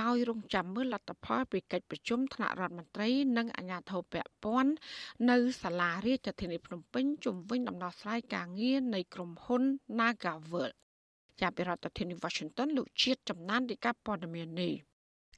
[0.00, 4.72] ដោយរងចាំមើលលទ្ធផលពីកិច្ចប្រជុំថ្នាក់រដ្ឋមន្ត្រី និងអាជ្ញាធរពាក់ព័ន្ធ
[5.30, 9.62] នៅសាលារាជធានីភ្នំពេញជុំវិញដំណោះស្រាយការងារនៃក្រុមហ៊ុន
[9.98, 10.70] Nagavel
[11.42, 14.72] ចាប់ពីរដ្ឋធានី Washington លោកជាតិចំណានរាយការណ៍ព័ត៌មាននេះ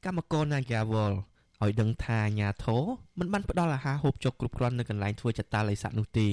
[0.04, 1.14] កម្មករ Nagawal
[1.62, 2.82] ឲ្យដឹងថាអាញាធរ
[3.18, 6.28] មិនបានផ្ដល់អាហារហូបចុកគ្រប់គ្រាន់នៅកន្លែងធ្វើចតាល័យស័កនោះទេ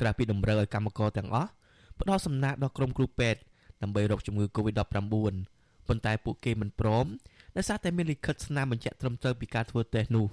[0.00, 1.50] ក្រៅពីតម្រូវឲ្យកម្មករទាំងអស់
[2.00, 3.40] ផ្ដល់សំណើដល់ក្រុមគ្រូពេទ្យ
[3.82, 4.84] ដើម្បីរកជំងឺ Covid-19
[5.88, 7.06] ប៉ុន្តែពួកគេមិនព្រម
[7.56, 10.26] ដោយសារតែមានលិខិតស្នាមបញ្ជាក់ត្រឹមត្រូវពីការធ្វើតេស្តនោះ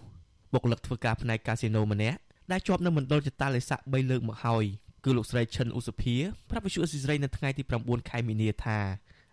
[0.53, 2.19] បុគ្គលិកធ្វើការផ្នែកកាស៊ីណូម្នាក់
[2.51, 4.65] ដែលជាប់នៅមណ្ឌលចតាល័យស័ក3លើកមកហើយ
[5.03, 6.15] គឺលោកស្រីឈិនឧសភា
[6.49, 8.79] ប្រាប់វិទ្យុអស៊ីសេរីនៅថ្ងៃទី9ខែមីនាថា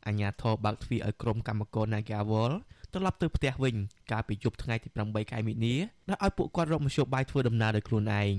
[0.07, 2.53] អាញាធរបើកទ្វារឲ្យក្រុមកម្មករ Nagawal
[2.93, 3.75] ត្រឡប់ទៅផ្ទះវិញ
[4.11, 5.75] កាលពីយប់ថ្ងៃទី8ខែមីនា
[6.09, 8.33] ដោយឲ្យពួកគាត់រកមធ្យោបាយធ្វើដំណើរដោយខ្លួនឯង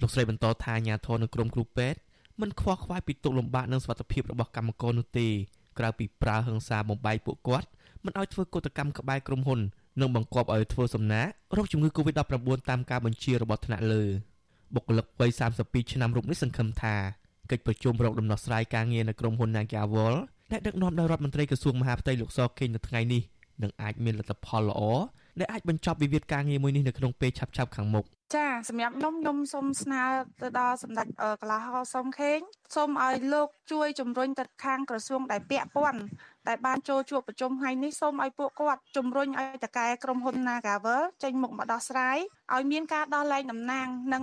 [0.00, 1.98] លោកស្រីបន្តថាអាញាធរនៅក្រមគ្រូពេទ្យ
[2.40, 5.28] មិនខ្វល់ខ្វាយពីទុកលំបាកនិងសុវត្ថិភាពរបស់កម្មករនោះទេ
[5.78, 7.68] ក្រៅពីប្រើហិង្សាបំបីពួកគាត់
[8.04, 9.60] មិនឲ្យធ្វើកតកម្មក្បែរក្រុមហ៊ុន
[10.00, 14.04] និងបង្គាប់ឲ្យធ្វើសំណាក់រោគជំងឺ Covid-19 តាមការបញ្ជារបស់ថ្នាក់លើ
[14.74, 15.30] បុគ្គលិកវ័យ
[15.62, 16.94] 32ឆ្នាំរូបនេះសង្ឃឹមថា
[17.50, 20.14] កិច្ចប្រជុំរកដំណោះស្រាយការងារនៅក្រុមហ៊ុន Nagawal
[20.52, 23.22] ដែលដឹកនាំដោយរដ្ឋមន្ត្រីក្រសួងមហាផ្ទៃលោកសខេងនៅថ្ងៃនេះ
[23.62, 24.82] នឹងអាចមានលទ្ធផលល្អ
[25.40, 28.04] ដែលអាចបញ្ចប់វិវាទការងារមួយនេះនៅក្នុងពេលឆាប់ៗខាងមុខ
[28.36, 30.02] ចាសម្រាប់ខ្ញុំខ្ញុំសូមស្នើ
[30.40, 31.06] ទៅដល់សម្ដេច
[31.42, 32.38] កលាហោសុំខេង
[32.74, 36.00] សូមឲ្យលោកជួយជំរុញទៅខាងក្រសួងដែលពាក់ព័ន្ធ
[36.48, 42.18] ដែលបានចូលជួបប្រជុំថ្ងៃនេះសូមឲ្យពួកគាត់ជំរុញឲ្យតកែក្រុមហ៊ុន Nagavel ចេញមុខមកដោះស្រាយ
[42.54, 44.22] ឲ្យមានការដោះលែងតំណែងនិង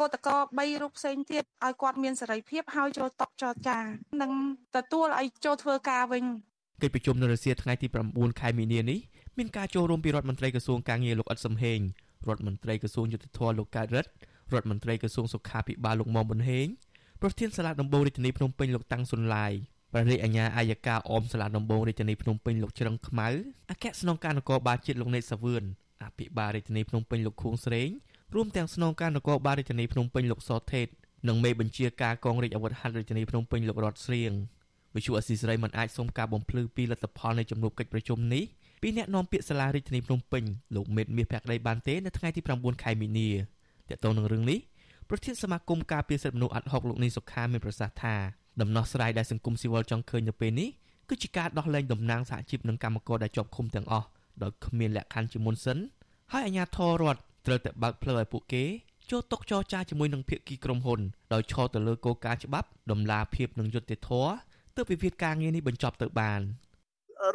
[0.00, 3.78] កោតក្រ3រូបផ្សេងទៀតឲ្យគាត់មានសេរីភាពហើយចូលតបចរចា
[4.22, 4.32] និង
[4.76, 6.24] ទទួលឲ្យចូលធ្វើការវិញ
[6.82, 8.98] កិច្ចប្រជុំនៅរសៀលថ្ងៃទី9ខែមីនានេះ
[9.38, 11.80] មានការចូលរួមពីរដ្ឋមន្ត្រីក្រសួងការងារលោកអ៊ិតសំហេង
[12.28, 14.10] រដ្ឋមន្ត្រីក្រសួងយុទ្ធភ័ពលោកកើតរិទ្ធ
[14.52, 16.66] រដ្ឋមន្ត្រីក្រសួងសុខាភិបាលលោកមុំប៊ុនហេង
[17.22, 19.52] ប្រធានសាលាដំបងរាជធានីភ្នំពេញលោកតាំងសុនឡាយ
[19.92, 23.28] ព្រះរាជអាជ្ញាអัยការអមសាលាដំបងរាជធានីភ្នំពេញលោកជ្រឹងខ្មៅ
[23.70, 25.62] អគ្គស្នងការនគរបាលជាតិលោកណេតសាវឿន
[26.02, 27.88] អភិបាលរាជធានីភ្នំពេញលោកខួងស្រេង
[28.34, 30.86] រួមទាំងស្នងការនគរបាលរាជធានីភ្នំពេញលោកសថេត
[31.28, 34.32] និងមេបញ្ជាការកងរាជអាវុធហត្ថរាជធានីភ្នំពេញលោករតស្រៀង
[34.94, 38.44] វិសុអស៊ីសេរីមិនអាចសុំការបំភ្លឺពីលទ្ធផលនៃជំនួបកិច្ចប្រជុំនេះ
[38.82, 40.44] ពីអ្នកនាំពាក្យសាលារាជធានីភ្នំពេញ
[40.76, 43.28] លោកមេតមាសភក្តីបានទេនៅថ្ងៃទី9ខែមីនា
[43.90, 44.58] តកតងនឹងរឿងនេះ
[45.08, 48.16] ប្រធានសមាគមការពារសិទ្ធិមនុស្សអាត់ហុកលោកនីសុខាមានប្រសាសន៍ថា
[48.60, 50.68] ដំណោះស្រាយដែលសង្គមស៊ីវិលចង់ឃើញនៅពេលនេះ
[51.08, 54.06] គឺជាការដោះលែងតំណាងសហជីពនិងកម្មករដែលជាប់ឃុំទាំងអស់
[54.42, 55.78] ដោយគ្មានលក្ខខណ្ឌជាមុនសិន
[56.32, 58.64] ហើយអាជ្ញាធររដ្ឋត្រូវតែបើកផ្លូវឲ្យពួកគេ
[59.10, 61.00] ចូលតុចរចាជាមួយនឹងភាគីក្រុមហ៊ុន
[61.32, 64.32] ដោយឈរទៅលើគោលការណ៍ច្បាប់ដំណាភាពនិងយុត្តិធម៌
[64.76, 66.40] ទើបវិវាទការងារនេះបញ្ចប់ទៅបាន។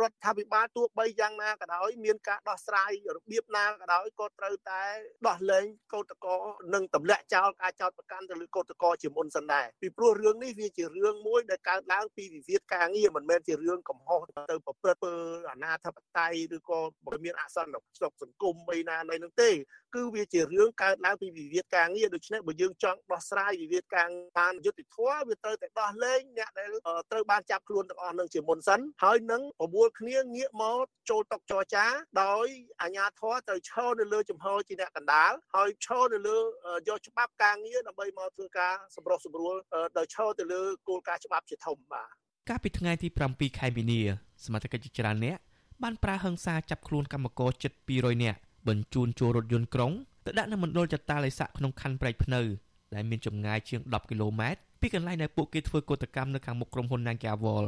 [0.01, 4.83] រដ្ឋាភិបាលទោះបីយ៉ាងណាក៏ដោយមានការដោះស្រាយរបៀបណាក៏ដោយក៏ត្រូវតែ
[5.27, 6.35] ដោះលែងកោតកោ
[6.73, 14.21] និងទម្លាក់ចោលការចោទប្រកាន់ទៅលើកោតកោជាមុនសិនដែរពីព្រោះរឿងនេះវាជារឿងមួយដែលកើតឡើងពីវិវាទការងារមិនមែនជារឿងកំហុស
[14.51, 15.05] ទៅប្រព្រឹត្ត
[15.51, 16.79] អាណាធិបតេយ្យឬក៏
[17.25, 19.51] មានអសន្តិសុខសង្គមអីណានៃនោះទេ
[19.95, 26.69] គឺវាជារឿងកើតឡើងពីវិវាទការងារដូច្នេះបើយើងចង់ដោះស្រាយវិវាទការបានយុត្តិធម៌វាត្រូវតែដោះលែងអ្នកដែល
[27.11, 31.85] ត្រូវបានចាប់ខ្លួនទាំងអស់នឹងជាមុនសិនហើយនឹងប្រមូលគ្នាងាកមកចូលតុចរចា
[32.23, 32.47] ដោយ
[32.81, 36.37] អាជ្ញាធរត្រូវឈរនៅលើចំហជាអ្នកកណ្ដាលហើយឈរនៅលើ
[36.87, 39.55] យកច្បាប់ការងារដើម្បីមកធ្វើការសម្រុះសម្រួល
[39.97, 42.09] ដោយឈរទៅលើគោលការណ៍ច្បាប់ជាធំបាទ
[42.49, 44.01] កាលពីថ្ងៃទី7ខែមីនា
[44.45, 45.37] សមាជិកជាច្រើនអ្នក
[45.83, 49.91] បានប្រើហិង្សាចាប់ខ្លួនកម្មករជិត200នាក់បញ្ជូនចូលរថយន្តក្រុង
[50.25, 52.41] ទៅដាក់នៅមណ្ឌលចតាឡៃស័កក្នុងខណ្ឌប្រែកភ្នៅ
[52.95, 57.67] ដែលមានចម្ងាយជាង10គីឡូម៉ែត្រពីកន្លែងដែលពួកគេធ្វើកតកម្មនៅខាងមុខក្រុមហ៊ុន Nagawal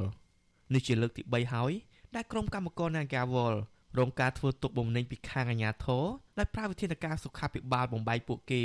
[0.74, 1.72] នេះជាលើកទី3ហើយ
[2.16, 3.56] ដែលក្រុមកម្មករ Nagawal
[4.00, 6.06] រងការធ្វើទុកបុកម្នេញពីខាងអាជ្ញាធរ
[6.40, 8.62] ដោយប្រើវិធានការសុខាភិបាលបំបីពួកគេ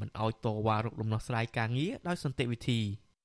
[0.00, 2.78] មិនឲ្យតវ៉ារកដំណោះស្រាយការងារដោយសន្តិវិធី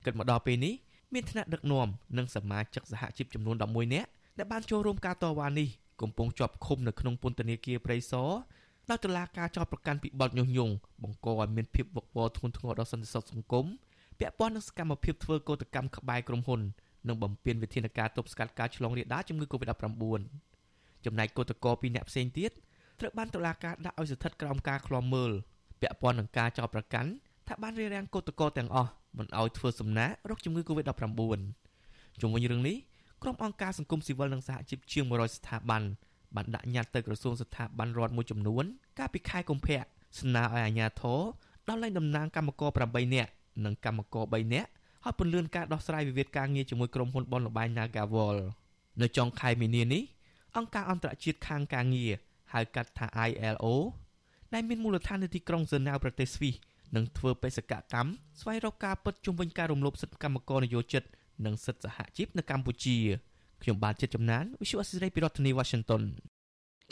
[0.04, 0.74] គិតមកដល់ពេលនេះ
[1.14, 4.08] មានថ្នាក់ដឹកនាំនិងសមាជិកសហជីពចំនួន11នាក់
[4.38, 5.68] ដែលបានចូលរួមការតវ៉ានេះ
[6.02, 8.30] កំពុងជាប់ឃុំនៅក្នុងពន្ធនាគារព្រៃសរ
[8.90, 13.66] ដោយតុលាការចោទប្រកាន់ពីបទញុះញង់បង្កឲ្យមានភាពវឹកវរធ្ងន់ធ្ងរដល់សន្តិសុខសង្គម
[14.18, 16.60] ពាក់ព័ន្ធនឹងសកម្មភាពធ្វើកោតកម្មក្បែរក្រុមហ៊ុន
[17.08, 20.20] និងបំពេញវិធានការទប់ស្កាត់ការឆ្លងរាលដាលជំងឺ Covid-19
[21.04, 22.50] ចំណែកកោតក្រពីរអ្នកផ្សេងទៀត
[23.00, 25.30] ត្រូវបានតុលាការដាក់ឲ្យស្ថិតក្រោមការឃ្លាំមើល
[25.80, 27.10] ពាក់ព័ន្ធនឹងការចោទប្រកាន់
[27.48, 31.40] ថាបានរារាំងកោតក្រទាំងអស់មិនឲ្យធ្វើសំណាក់រោគជំងឺ Covid-19
[32.20, 32.76] ជុំវិញរឿងនេះ
[33.22, 35.82] ក្រុមអង្គការសង្គមស៊ីវិលនិងសហជីពជាង100ស្ថាប័ន
[36.36, 38.64] បានដាក់ញត្តិទៅក្រសួងស្ថាប័នរដ្ឋមួយចំនួន
[38.98, 39.80] កាលពីខែកុម្ភៈ
[40.20, 41.20] ស្នើឲ្យអាជ្ញាធរ
[41.68, 43.30] ដល់លែងតំណាងកម្មករ8នាក់
[43.64, 44.68] និងកម្មករ3នាក់
[45.04, 48.38] ហើយពន្លឿនការដោះស្រាយវិវាទការងារជាមួយក្រុមហ៊ុនបនលបែង Nagawal
[49.02, 50.02] នៅចុងខែមីនានេះ
[50.56, 52.12] អង្គការអន្តរជាតិខាងការងារ
[52.52, 53.66] ហៅកាត់ថា ILO
[54.54, 56.54] ដែលមានមូលដ្ឋាននៅទីក្រុងហ្សឺណែវប្រទេសស្វីស
[56.96, 61.02] នឹងធ្វើបេសកកម្មស្វែងរកការពិតជុំវិញការរំលោភសិទ្ធិកម្មករនយោជិត
[61.44, 62.96] និងសិទ្ធិសហជីពនៅកម្ពុជា
[63.62, 66.02] ខ្ញុំបាទចិត្តចំណាន Visual Assisray ពីរដ្ឋធានី Washington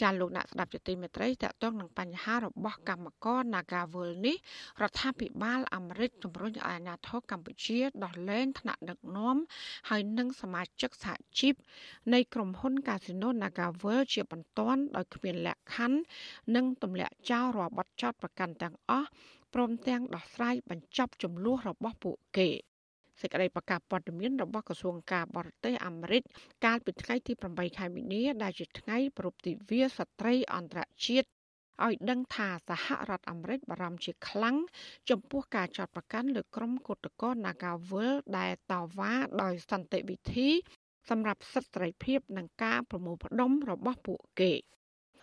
[0.00, 4.37] ចាលោកអ្នកស្ដាប់ជទីមេត្រីតកតងនឹងបញ្ហារបស់កម្មករ Nagawal នេះ
[4.83, 9.37] រដ្ឋាភិបាលអាមេរិកជំរុញឲ្យអាជ្ញាធរកម្ពុជាដោះលែងថ្នាក់ដឹកនាំ
[9.88, 11.55] ហើយនិងសមាជិកសហជីព
[12.12, 15.98] នៃក្រុមហ៊ុន Casino Nagawal ជាបន្ទាន់ដោយគ្មានលក្ខខណ្ឌ
[16.55, 19.09] និងទម្លាក់ចោលរាល់បទចោទប្រកាន់ទាំងអស់
[19.55, 22.50] ព្រមទាំងដោះស្រាយបញ្ចប់ចំនួនរបស់ពួកគេ
[23.23, 26.23] សេចក្តីប្រកាសព័ត៌មានរបស់ក្រសួងការបរទេសអាមេរិក
[26.65, 31.29] កាលពីថ្ងៃទី8ខែមីនាដែលជាថ្ងៃប្រពៃទិវាស្ត្រីអន្តរជាតិ
[31.85, 34.57] ឲ្យដឹងថាសហរដ្ឋអាមេរិកបារម្ភជាខ្លាំង
[35.11, 40.49] ចំពោះការចាត់ប្រកាន់លើក្រុមគឧតកោ Nagawal ដែលតវ៉ាដោយសន្តិវិធី
[41.11, 44.53] សម្រាប់សិទ្ធិសេរីភាពនិងការប្រមូលផ្ដុំរបស់ពួកគេ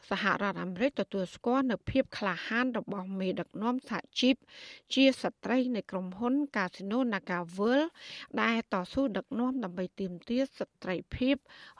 [0.10, 4.36] សហរដ្ឋអាមេរិកទទួលស្គាល់នូវភាពក្លាហានរបស់មេដឹកនាំសហជីព
[4.94, 7.88] ជាស្ត្រីនៃក្រុមហ៊ុន Casino NagaWorld
[8.42, 11.36] ដែលតស៊ូដឹកនាំដើម្បីទាមទារសិទ្ធិភាព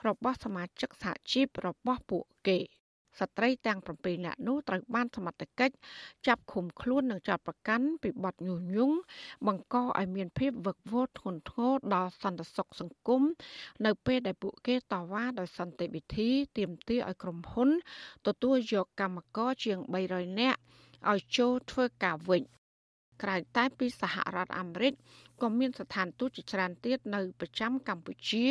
[0.06, 2.60] របស់សមាជិកសហជីពរបស់ពួកគេ។
[3.20, 5.74] ស្ត្រីទាំង7នាក់នោះត្រូវបានសមត្ថកិច្ច
[6.26, 8.96] ចាប់ឃុំខ្លួននិងចាប់ប្រកាន់ពីបទញុះញង់
[9.46, 13.22] បង្កឲ្យមានភាពវឹកវរធ្ងន់ធ្ងរដល់សន្តិសុខសង្គម
[13.86, 17.68] នៅពេលដែលពួកគេតវ៉ាដោយសន្តិវិធីទាមទារឲ្យក្រុមហ៊ុន
[18.26, 19.78] ទទួលយកកម្មករជាង
[20.10, 20.58] 300នាក់
[21.10, 22.42] ឲ្យចូលធ្វើការវិញ
[23.22, 24.92] ក្រៅតែពីសហរដ្ឋអាមេរិក
[25.42, 28.46] ក៏មានស្ថានទូតជាច្រើនទៀតនៅប្រចាំកម្ពុជា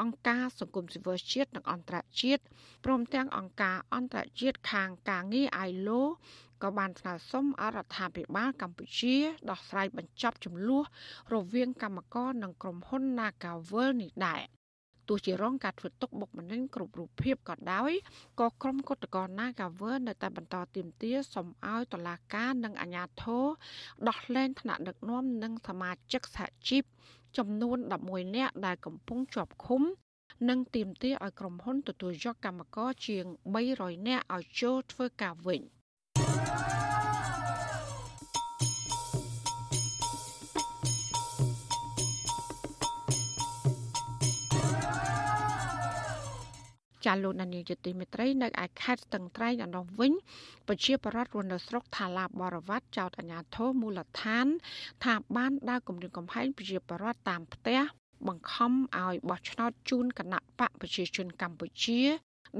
[0.00, 2.42] អង្គការសង្គមស៊ីវិលជាតិនិងអន្តរជាតិ
[2.84, 6.02] ព្រមទាំងអង្គការអន្តរជាតិខាងការងារ ILO
[6.62, 9.16] ក៏បានស្នើសុំអរដ្ឋាភិបាលកម្ពុជា
[9.50, 10.84] ដោះស្រាយបញ្ចប់ចំនួន
[11.34, 14.42] រវាងកម្មករនិងក្រុមហ៊ុន Nagavel នេះដែរ
[15.08, 17.92] ទោះជារងការធ្វើទុកបុកម្នេញគ្រប់រូបភាពក៏ដោយ
[18.40, 23.44] ក៏ក្រុមគុតកោ Nagaver នៅតែបន្តទាមទារសុំឲ្យតុលាការនិងអាជ្ញាធរ
[24.08, 26.82] ដោះលែងថ្នាក់ដឹកនាំនិងសមាជិកសហជីព
[27.38, 29.82] ចំនួន11នាក់ដែលកំពុងជាប់ឃុំ
[30.48, 33.24] និងទាមទារឲ្យក្រុមហ៊ុនទទួលយកកម្មករជាង
[33.66, 35.62] 300នាក់ឲ្យចូលធ្វើការវិញ។
[47.04, 50.12] ចាលោកនានីជាទីមេត្រីនៅឯខេត្តស្ទឹងត្រែងឯនោះវិញ
[50.68, 54.46] ប្រជាពលរដ្ឋរស់នៅស្រុកថាឡាបរវត្តចោតអាជ្ញាធរមូលដ្ឋាន
[55.04, 57.80] ថាបានដើរគម្រាមកំហែងប្រជាពលរដ្ឋតាមផ្ទះ
[58.28, 62.00] បង្ខំឲ្យបោះឆ្នោតជូនគណៈបកប្រជាជនកម្ពុជា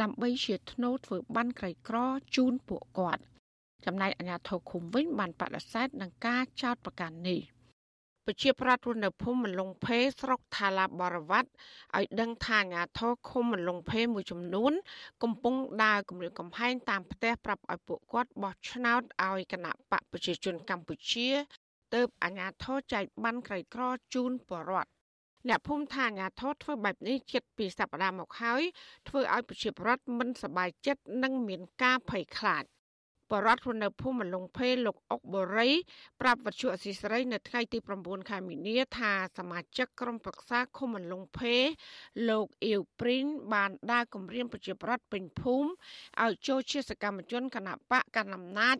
[0.03, 1.97] ដើម្បីជាធ្នូធ្វើបានក្រីក្រ
[2.37, 3.23] ជូនពួកគាត់
[3.87, 7.41] ចំណែកអាជ្ញាធរឃុំវិញបានបដិសេធនឹងការចោទប្រកាន់នេះ
[8.27, 11.51] ប្រជាប្រដ្ឋរស់នៅភូមិមលងភេស្រុកថាឡាបរវត្ត
[11.97, 14.73] ឲ្យដឹងថាអាញាធរឃុំមលងភេមួយចំនួន
[15.23, 21.29] កំពុងដើរគម្រាមកំហែងតាមផ្ទះប្រាប់ឲ្យពួកគាត់បោះឆ្នោតឲ្យគណៈបកប្រជាជនកម្ពុជា
[21.95, 23.83] ទៅអាញាធរចែកបានក្រីក្រ
[24.15, 24.91] ជូនបរដ្ឋ
[25.49, 28.63] អ្នកភូមិថាអាញាធរធ្វើបែបនេះជិតពីសប្តាហ៍មកហើយ
[29.09, 32.65] ធ្វើឲ្យប្រជាពលរដ្ឋមិនសប្បាយចិត្តនិងមានការភ័យខ្លាច
[33.33, 35.71] បរដ្ឋរស់នៅភូមិមលងភេលោកអុកបូរី
[36.21, 41.57] ប្រាប់វត្ថុអសីស្រីនៅថ្ងៃទី9ខែមីនាថាសមាជិកក្រុមប្រឹក្សាឃុំមលងភេ
[42.29, 45.69] លោកអ៊ីវព្រីនបានដើរគម្រាមប្រជាប្រដ្ឋពេញភូមិ
[46.25, 48.77] ឲ្យចូលជាសកម្មជនគណៈបកកណ្ដាលអំណាច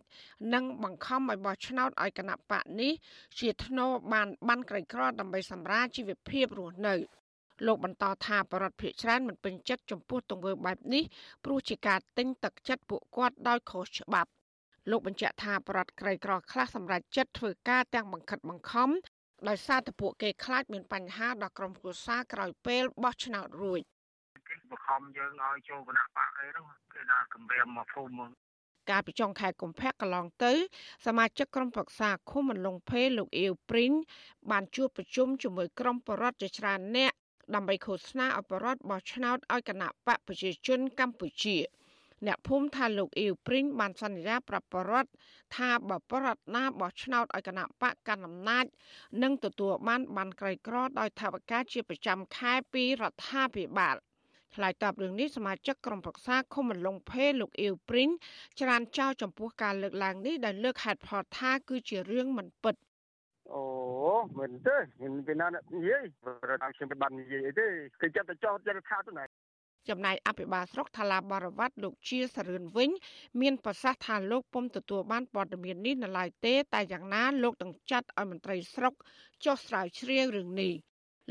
[0.53, 2.93] និងបង្ខំឲ្យបោះឆ្នោតឲ្យគណៈបកនេះ
[3.39, 6.95] ជាធ្នូបានបានក្រីក្រដើម្បីសម្រាលជីវភាពរស់នៅ
[7.65, 11.03] លោកបន្តថាបរដ្ឋភិកច្រើនមិនពេញចិត្តចំពោះទង្វើបែបនេះ
[11.45, 14.29] ព្រោះជាការទិញទឹកចិត្តពួកគាត់ដោយខុសច្បាប់
[14.89, 18.89] លោកបញ្ជាក់ថាប្រដ្ឋក្រីក្រខ្លះសម្រាប់ចិត្តធ្វើការទាំងបង្ខិតបង្ខំ
[19.47, 23.81] ដោយសារតែពួកគេខ្លាចមានបញ្ហាដល់ក្រុមគ្រួសារក្រោយពេលបោះឆ្នោតរួច
[24.49, 28.25] គេបង្ខំយើងឲ្យចូលគណៈបកអីនោះគេថាគម្រាមមកភូមិ
[28.89, 30.53] កាលពីចុងខែកុម្ភៈកន្លងទៅ
[31.05, 33.91] សមាជិកក្រុមប្រឹក្សាឃុំមន្លងភេលោកអៀវព្រីង
[34.51, 37.13] បានជួបប្រជុំជាមួយក្រុមបរដ្ឋជាច្រើនអ្នក
[37.55, 41.57] ដើម្បីឃោសនាឲ្យបរដ្ឋបោះឆ្នោតឲ្យគណៈបកប្រជាជនកម្ពុជា។
[42.25, 45.11] អ្នកភូមិថាលោកអ៊ីវព្រីងបានសន្យាប្រាប់បរដ្ឋ
[45.55, 48.65] ថាបើបរដ្ឋណាបោះឆ្នោតឲ្យគណៈបកកណ្ដាលអំណាច
[49.23, 53.95] នឹងទទួលបានបានក្រីក្រដោយថវិកាជាប្រចាំខែពីរដ្ឋាភិបាល
[54.55, 58.09] ឆ្លើយតបរឿងនេះសមាជិកក្រុមប្រឹក្សាឃុំមលងភេលោកអ៊ីវព្រីង
[58.59, 62.75] ច្រានចោលចំពោះការលើកឡើងនេះដែលលើកហេតុផលថាគឺជារឿងមិនពិត
[63.53, 63.63] អូ
[64.39, 66.05] មិនទេមិនពីណានិយាយ
[66.49, 67.67] រដ្ឋាភិបាលបាននិយាយអីទេ
[68.01, 69.25] គេចិត្តទៅចោទចិត្តថាទៅណា
[69.89, 72.89] ចំណែកអភិបាលស្រុកថាឡាបរវត្តលោកជាសរឿនវិញ
[73.41, 78.93] មានប្រសាសន៍ថាលោកពុំទទួលបានព័ត៌មាននេះនៅឡើយទេ តែយ៉ាងណាលោកនឹងចាត់ឲ្យមន្ត្រីស្រុក
[79.45, 80.73] ចុះស្រាវជ្រាវរឿងនេះ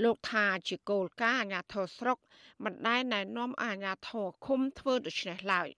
[0.05, 2.19] លោកថាជាគោលការណ៍អាជ្ញាធរស្រុក
[2.65, 5.69] មិនដែលណែនាំអាជ្ញាធរឃុំធ្វើដូច្នេះឡើយ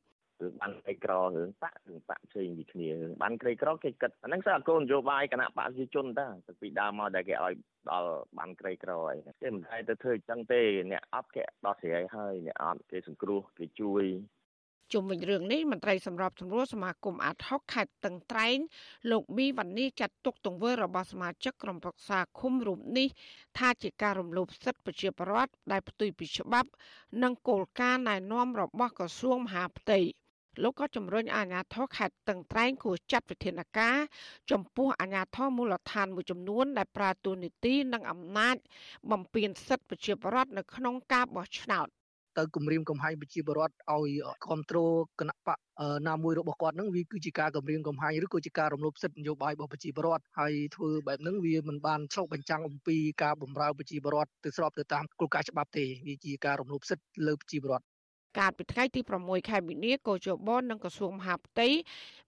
[0.42, 6.27] រឿងបានក្រីក្ររឿងបាក់រឿងបាក់ផ្សេងពីគ្នារឿងបានក្រីក្រគេគិតអាហ្នឹងស្អាតគោលនយោបាយគណៈបកប្រជាជនតា
[6.61, 7.55] ពីដើមមកដែលគេឲ្យ
[7.90, 14.07] ដល់បានក្រីក្រហើយគេមិនដែលទៅធ្វើអញ្ចឹងទេអ្នកអត់គេដោះស្រាយហើយអ្នកអត់គេសង្គ្រោះគេជួយ
[14.92, 18.59] ជុំវិញរឿងនេះមន្ត្រីសម្របសម្រួលសមាគមអាត់ហុកខេត្តតឹងត្រែង
[19.11, 23.09] លោកប៊ីវ៉ានីចាត់ទុកទង្វើរបស់សមាជិកក្រុមប្រឹក្សាឃុំរូបនេះ
[23.59, 26.70] ថាជាការរំលោភសិទ្ធិប្រជាពលរដ្ឋដែលផ្ទុយពីច្បាប់
[27.22, 29.99] និងគោលការណ៍ណែនាំរបស់ក្រសួងមហាផ្ទៃ
[30.62, 33.97] លោកក៏ជំរុញអាជ្ញាធរខេត្តតឹងត្រែងគួរចាត់វិធានការ
[34.51, 38.57] ចំពោះអាជ្ញាធរមូលដ្ឋានមួយចំនួន ដែលប្រើទូនីតិនិងអំណាច
[39.11, 41.88] បំពានសិទ្ធិប្រជាពលរដ្ឋនៅក្នុងការបោះឆ្នោត
[42.38, 44.11] ទៅគម្រាមកំហែងប្រជាពលរដ្ឋឲ្យ
[44.45, 45.59] គ្រប់គ្រងគណៈបក
[46.09, 57.96] ណាមួយរបស់គាត់នឹងវាគឺជាការគម្រាមកំហែងឬក៏ជាការរំលោភសិទ្ធិនយោបាយរបស់ប្រជាពលរដ្ឋហើយធ្វើបែបហ្នឹងវាមិនបានឆ្លុះបញ្ចាំងអំពីការបម្រើប្រជាពលរដ្ឋទៅស្របទៅតាមគោលការណ៍ច្បាប់ទេវាជាការរំលោភសិទ្ធិលើប្រជាពលរដ្ឋ
[58.38, 61.68] កាលពីថ្ងៃទី6ខែមីនាកោជបនិងក្រសួងមហាផ្ទៃ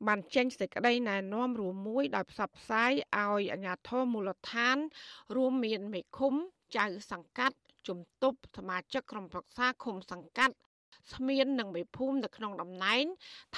[0.06, 4.76] បានចេញសេចក្តីណែនាំរួមមួយដោយផ្សព្វផ្សាយឲ្យអាជ្ញាធរមូលដ្ឋាន
[5.36, 6.34] រួមមានមេឃុំ
[6.76, 7.56] ចៅសង្កាត់
[7.88, 10.54] ជំទប់សមាជិកក្រុមប្រឹក្សាឃុំសង្កាត់
[11.14, 13.04] ស្មាននិងមេភូមិនៅក្នុងតំណែង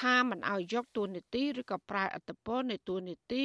[0.00, 3.44] ថាមិនឲ្យយកតួនាទីឬក៏ប្រើអត្តពលនៃតួនាទី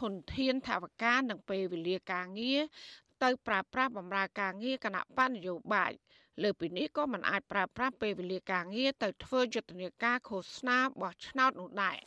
[0.00, 2.60] ធនធានថាវការនិងពេលវេលាការងារ
[3.22, 5.92] ទៅប្រើប្រាស់បម្រើការងារគណៈបញ្ញយោបាយ
[6.42, 11.98] លើពីនេះក៏មិនអាចប្រើប្រាស់ពេលវេលាការងារទៅធ្វើយុទ្ធនាការឃោសនាបោះឆ្នោតនោះដែរ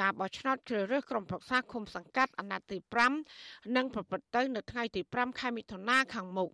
[0.00, 2.78] ការបោះឆ្នោតជ្រើសរើសក្រុមប្រឹក្សាឃុំសង្កាត់អាណត្តិទី
[3.26, 6.50] 5នឹងប្រព្រឹត្តទៅ នៅថ្ងៃទី5ខែមិថុនាខាងមុខ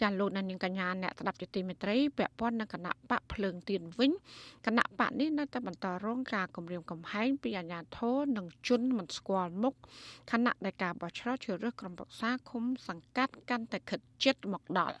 [0.00, 4.10] ចាលោកនាងកញ្ញាអ្នកស្ដាប់យុតិមេត្រីពាក់ព័ន្ធនឹងគណៈបកភ្លើងទៀនវិញ
[4.66, 9.74] គណៈបកនេះនៅតែបន្តរងការគម្រាមកំហែងពីអាជ្ញាធរនិងជនមិនស្គាល់មុខ
[10.30, 14.96] គណៈដែលការបោះឆ្នោតជ្រើសរើសក្រុមប្រឹក្សាឃុំសង្កាត់កាន់តែខិតជិតមកដល់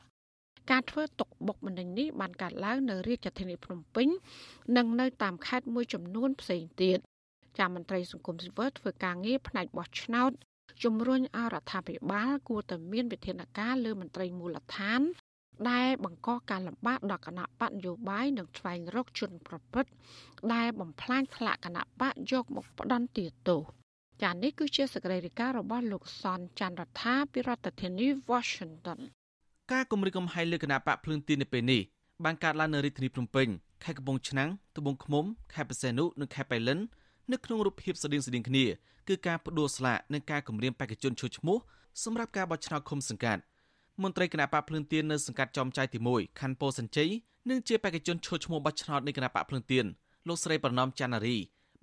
[0.70, 4.08] ការធ្វើទុកបុកម្នេញនេះបានកើតឡើងនៅរាជធានីភ្នំពេញ
[4.76, 6.98] និងនៅតាមខេត្តមួយចំនួនផ្សេងទៀត
[7.58, 10.32] ចាមន្ត្រីសង្គមស៊ីវិលធ្វើការងារផ្នែកបោះឆ្នោត
[10.82, 15.00] ជំរុញឲ្យរដ្ឋាភិបាលគួរតែមានវិធានការលើមន្ត្រីមូលដ្ឋាន
[15.70, 19.92] ដែលបង្កការលំបាកដល់គណៈបកនយោបាយនិងស្វែងរកជនប្រព្រឹត្ត
[20.54, 23.62] ដែលបំផ្លាញថ្នាក់គណៈបកយកមកផ្ដន់ទាទោស
[24.22, 28.98] ចា៎នេះគឺជាសកម្មភាពរបស់លោកសនច័ន្ទរដ្ឋាភិរដ្ឋធានី Washington
[29.72, 31.80] ការគម្រិតកំហែងលើគណៈបកភ្លើងទីនៅពេលនេះ
[32.24, 33.48] បានកើតឡើងនៅរាជធានីភ្នំពេញ
[33.84, 36.78] ខេត្តកំពង់ឆ្នាំងត្បូងឃ្មុំខេត្តបរសេនុនិងខេត្តបៃលិន
[37.32, 38.64] នៅក្នុងរូបភាពស្តៀងស្តៀងគ្នា
[39.08, 41.58] គឺការផ្ដួលស្លាកនិងការគម្រាមបេក្ខជនឈុតឈ្មោះ
[42.04, 43.42] សម្រាប់ការបោះឆ្នោតឃុំសង្កាត់
[44.02, 47.10] មន្ត្រីគណៈបកភ្លឿនទៀននៅសង្កាត់ចំចៅទី1ខណ្ឌពោធិ៍សញ្ជ័យ
[47.50, 49.84] និងជាបេក្ខជនឈុតឈ្មោះបោះឆ្នោតនៃគណៈបកភ្លឿនទៀន
[50.28, 51.36] លោកស្រីប្រណំច័ន្ទនារី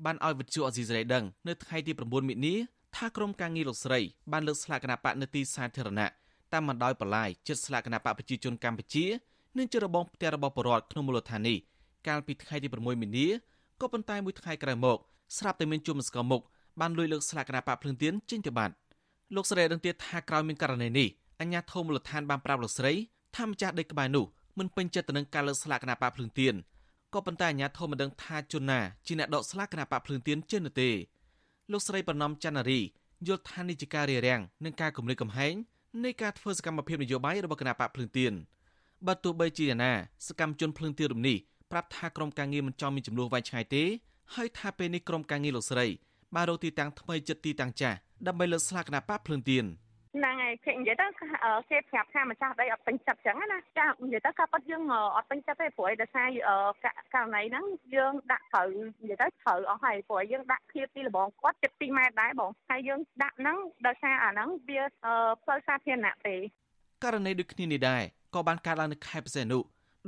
[0.06, 2.56] បានឲ្យវិទ្យុអេស៊ីសរ៉ៃដឹងនៅថ្ងៃទី9មិនិនា
[2.96, 4.00] ថាក្រុមការងារលោកស្រី
[4.32, 6.08] បានលើកស្លាកគណៈបកនៅទីសាធារណៈ
[6.54, 9.06] តាមបណ្ដោយបលាយចិត្តស្លាកគណៈបកប្រជាជនកម្ពុជា
[9.58, 11.58] និងជារបងផ្ទះរបស់បរដ្ឋក្នុងមូលដ្ឋាននេះ
[12.08, 13.28] កាលពីថ្ងៃទី6មិនិនា
[13.82, 14.98] ក៏ប៉ុន្តែមួយថ្ងៃក្រោយមក
[15.38, 16.42] ស្រាប់តែមានជួមស្គមមុខ
[16.80, 18.74] បានលួចលើកស្លាកគណៈបកភ្លឹងទៀនចេញទៅបាត់
[19.36, 21.08] លោកស្រីដឹងទៀតថាក្រោយមានករណីនេះ
[21.42, 22.94] អញ្ញាធមូលដ្ឋានបានប្រាប់លោកស្រី
[23.36, 24.26] ថាម្ចាស់ដីក្បែរនោះ
[24.60, 26.56] មិនពេញចិត្តទៅនឹងការលើកស្លាកគណៈបកភ្លឹងទៀន
[27.14, 30.90] ក៏ប៉ុន្តែអញ្ញាធមមិនដឹងថាជនណាជាអ្នកដកស្លាកគណៈបកភ្លឹងទៀនចេញនោះទេ
[31.72, 32.80] លោកស្រីប្រណំច័ន្ទនារី
[33.28, 35.54] យល់ថានេះជាការរារាំងនឹងការគម្រាមកំហែង
[36.04, 38.34] នៃការធ្វើសកម្មភាពនយោបាយរបស់គណៈបកភ្លឹងទៀន
[39.08, 39.92] បើទោះបីជាណា
[40.28, 41.38] សកម្មជនភ្លឹងទៀនរំនេះ
[41.72, 43.84] ប្រាប់ថាក្រុមការងារមិនចង់មានចំនួនវាយឆ្ងាយទេ
[44.36, 45.86] ហើយថាពេលនេះក្រុមការងារលោកស្រី
[46.36, 49.66] បានរកទីតាំងថ្មីចិត្តទីតាំងចាស់ដើម្បីលើកស្លាកគណៈបកភ្លើងទៀន
[50.16, 51.08] ហ្នឹងហើយគេនិយាយទៅ
[51.70, 54.84] គេប្រាប់ថាម្ចាស់ដីអត់ពេញចិត្តចឹងណាចានិយាយទៅការប៉ັດយើង
[55.16, 56.28] អត់ពេញចិត្តទេព្រោះឯដោយសារ
[57.14, 58.68] ករណីហ្នឹងយើងដាក់ត្រូវ
[59.02, 63.58] និយាយទៅត្រូវអស់ហើយព្រោះយើងដាក់ធៀបពីលបងគាត់ចិត្ត2ម៉ែត្រដែរបងហើយយើងដាក់ហ្នឹង
[63.88, 64.82] ដោយសារអាហ្នឹងវា
[65.44, 66.36] ផ្លូវសាធារណៈទេ
[67.04, 68.04] ករណីដូចគ្នានេះដែរ
[68.36, 69.60] ក៏បានកើតឡើងនៅខេត្តបរសេនុ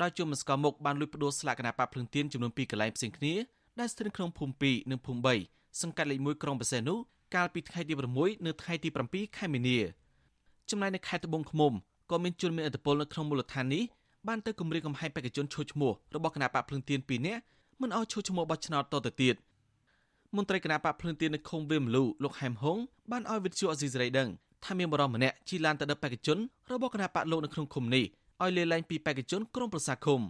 [0.01, 3.34] ដោយជុំស្កមុកបានលួចផ្ដួលស្លាកគណៈបកភ្លឹងទៀនចំនួន2កន្លែងផ្សេងគ្នា
[3.80, 6.95] ដែលស្ថិតក្នុងភូមិ2និងភូមិ3សង្កាត់លេខ1ក្រុងបរសេនុ
[7.36, 9.77] កាលពីថ្ងៃទី6នៅថ្ងៃទី7ខែមីនា
[10.69, 11.73] ចំណែកនៅខេត្តត្បូងឃ្មុំ
[12.12, 13.84] ក៏មានជនមានឥទ្ធិពលនៅក្នុងមូលដ្ឋាននេះ
[14.27, 17.41] បានទៅគម្រាមកំហែងបេក្ខជនឈោះឈ្មោះរបស់គណៈបកភ្លឹងទៀន2នាក់
[17.82, 19.36] មិនឲ្យឈោះឈ្មោះបោះឆ្នោតតទៅទៀត
[20.36, 22.77] មន្ត្រីគណៈបកភ្លឹងទៀននៅឃុំវាមលូលោកហែមហុង
[23.12, 24.30] បានឲ្យវិទ្យុអេស៊ីសរ៉ៃដឹង
[24.65, 26.38] ថាមានបរិម្នាក់ជិះឡានទៅដឹកបេក្ខជន
[26.71, 28.06] របស់គណៈបកលោកនៅក្នុងឃុំនេះ
[28.43, 30.21] ឲ្យលេលែងពីបេក្ខជនក្រុមប្រសាឃុំ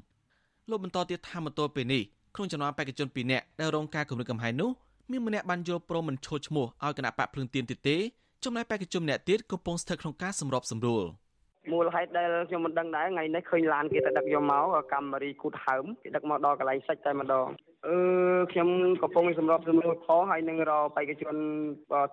[0.69, 2.01] លោកបន្តទៀតថាមកទល់ពេលនេះ
[2.35, 4.69] ក្នុងចំណោមបេក្ខជន2នាក់ដែលរងការគំរាមកំហែងនោះ
[5.11, 7.97] មានម្នាក់បានយល់ព្រមមិនឈោះឈ្មោះឲ្យគណៈបកភ្លឹងទៀនទៀតទេ
[8.43, 11.03] ចំណែកបេក្ខជនម្នាក់ទៀតកំពុងស្ថិតក្នុងការសម្របសម្រួល
[11.71, 17.47] មូលហេតុដែលខ្ញុំមិនដឹងដែរថ្ងៃនេះឃើញឡានគេទៅដឹកយកមកកាមេរីគូតហើមគេដឹកមកដល់កន្លែងសិចតែម្ដង
[17.87, 17.97] អឺ
[18.51, 18.69] ខ្ញុំ
[19.01, 21.35] កំពុងសម្របសម្រួលផងហើយនឹងរកបេក្ខជន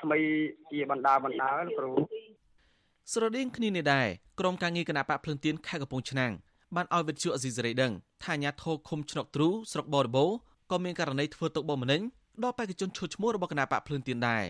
[0.03, 0.19] ថ្មី
[0.71, 1.91] ជាបណ្ដាបណ្ដាគ្រូ
[3.13, 4.07] ស្រដៀងគ្នានេះដែរ
[4.41, 6.33] ក្រុមការងារគណៈបកភ្លឹងទៀនខេត្តកំពង់ឆ្នាំង
[6.77, 10.31] បានឲ្យវិទ្យុអេស៊ីសេរីដឹងថាអាញាធរឃុំឆ្នុកទ្រូស្រុកបរិបូរ
[10.71, 12.01] ក៏មានករណីធ្វើទុកបុកម្នេញ
[12.43, 14.45] ដល់បេក្ខជនឈុតឈ្មោះរបស់គណៈបកភ្លើងទៀនដែរ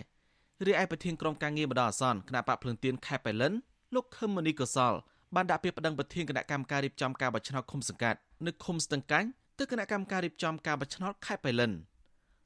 [0.66, 3.52] រីឯប្រធានក្រុមការងារបដអាសន្នគណៈបកភ្លើងទៀនខេត្តបៃលិន
[3.94, 4.92] លោកខឹមមនីកុសល
[5.34, 9.28] បានដាក់ពាក្យប្តឹងប្រធានគណៈកម្មការរៀបចំការបោះឆ្នោតឃុំសង្កាត់នៅឃុំស្ទឹងកាញ់
[9.58, 11.72] ទៅគណៈកម្មការរៀបចំការបោះឆ្នោតខេត្តបៃលិន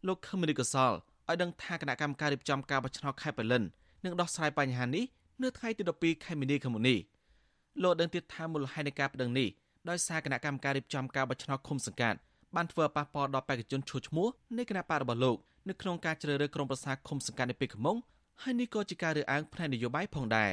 [0.06, 3.62] លោកខឹមមនីកុសលឲ្យដឹងថាគណៈកម្មការរៀបចំការបោះឆ្នោតខេត្តបៃលិន
[4.04, 5.04] នឹងដោះស្រាយបញ្ហានេះ
[5.42, 6.98] នៅថ្ងៃទី12ខែមីនាខាងមុខនេះ
[7.82, 9.48] លោកដឹងទៀតថាមូលហេតុនៃការប្តឹងនេះ
[9.88, 12.18] ដោយសារគណៈកម្មការរៀបចំការបោះឆ្នោតឃុំសង្កាត់
[12.56, 14.26] បានធ្វើប៉ះពាល់ដល់បេក្ខជនឈ្មោះឈ្មោះ
[14.58, 15.36] នៃគណៈបករបស់លោក
[15.68, 17.96] នៅក្នុងការជ្រើសរើសក្រុមប្រឹក្សាឃុំសង្កាត់នៅពេលខាងមុខ
[18.42, 20.52] ហើយនេះក៏ជាការរើសអើងផ្នែកនយោបាយផងដែរ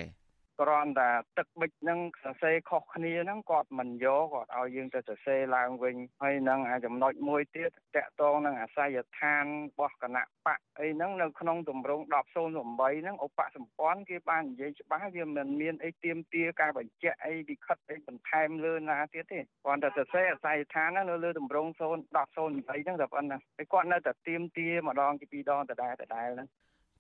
[0.61, 26.47] គ្រាន់តែទឹកប៊ិចនឹងសរសេរខុសគ្នាហ្នឹងគាត់មិនយកគាត់ឲ្យយើងទៅសរសេរឡើងវិញហើយនឹងអាចំណុចមួយទៀតតកតងនឹងអាស័យដ្ឋានរបស់គណៈបកអីហ្នឹងនៅក្នុងទម្រង់1008ហ្នឹងឧបសម្ព័ន្ធគេបាននិយាយច្បាស់វាមិនមានអីទៀមទាការបញ្ជាក់អីលិខិតអីបន្ថែមលើណាទៀតទេគ្រាន់តែសរសេរអាស័យដ្ឋានហ្នឹងនៅលើទម្រង់0 1008ហ្នឹងតែប៉ុណ្ណាហើយគាត់នៅតែទៀមទាម្ដងពីរដងដដែលដដែលហ្នឹង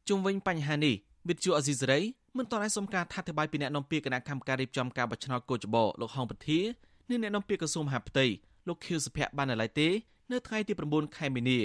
[0.09, 0.95] ជុំវិញបញ្ហានេះ
[1.29, 2.01] វិទ្យុអេស៊ីសេរី
[2.37, 6.59] មិនតន់ឲ្យសុំការថាធិប្បាយពីអ្នកនាំពាក្យគណៈកម្មការរៀបចំការបោះឆ្នោតកោចបលោកហងពធា
[7.09, 8.25] និងអ្នកនាំពាក្យក្រសួងមហាផ្ទៃ
[8.67, 9.89] លោកខៀវសុភ័ក្របាននៅឡើយទេ
[10.31, 11.59] នៅថ្ងៃទី9ខែមីនា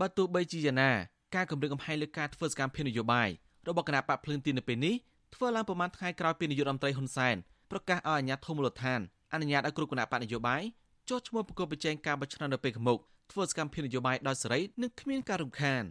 [0.00, 0.90] បើទោះបីជាយ៉ាងណា
[1.34, 3.28] ការគម្រាមកំហែងលើការធ្វើសកម្មភាពនយោបាយ
[3.68, 4.94] របស់គណៈបកភ្លើងទីននៅពេលនេះ
[5.34, 7.36] ធ្វើឡើងប្រមាណថ្ងៃក្រោយពីនាយករដ្ឋមន្ត្រីហ៊ុនសែន
[7.70, 9.00] ប្រកាសឲ្យអាជ្ញាធរមូលដ្ឋាន
[9.32, 10.62] អនុញ្ញាតឲ្យគ្រប់គណៈបកនយោបាយ
[11.08, 12.98] ចុះឈ្មោះប្រកបប្រជែងការបោះឆ្នោតនៅពេលខាងមុខ
[13.32, 15.82] ធ្វើសកម្មភាពនយោបាយដោយសេរីនិងគ្មានការរំខាន។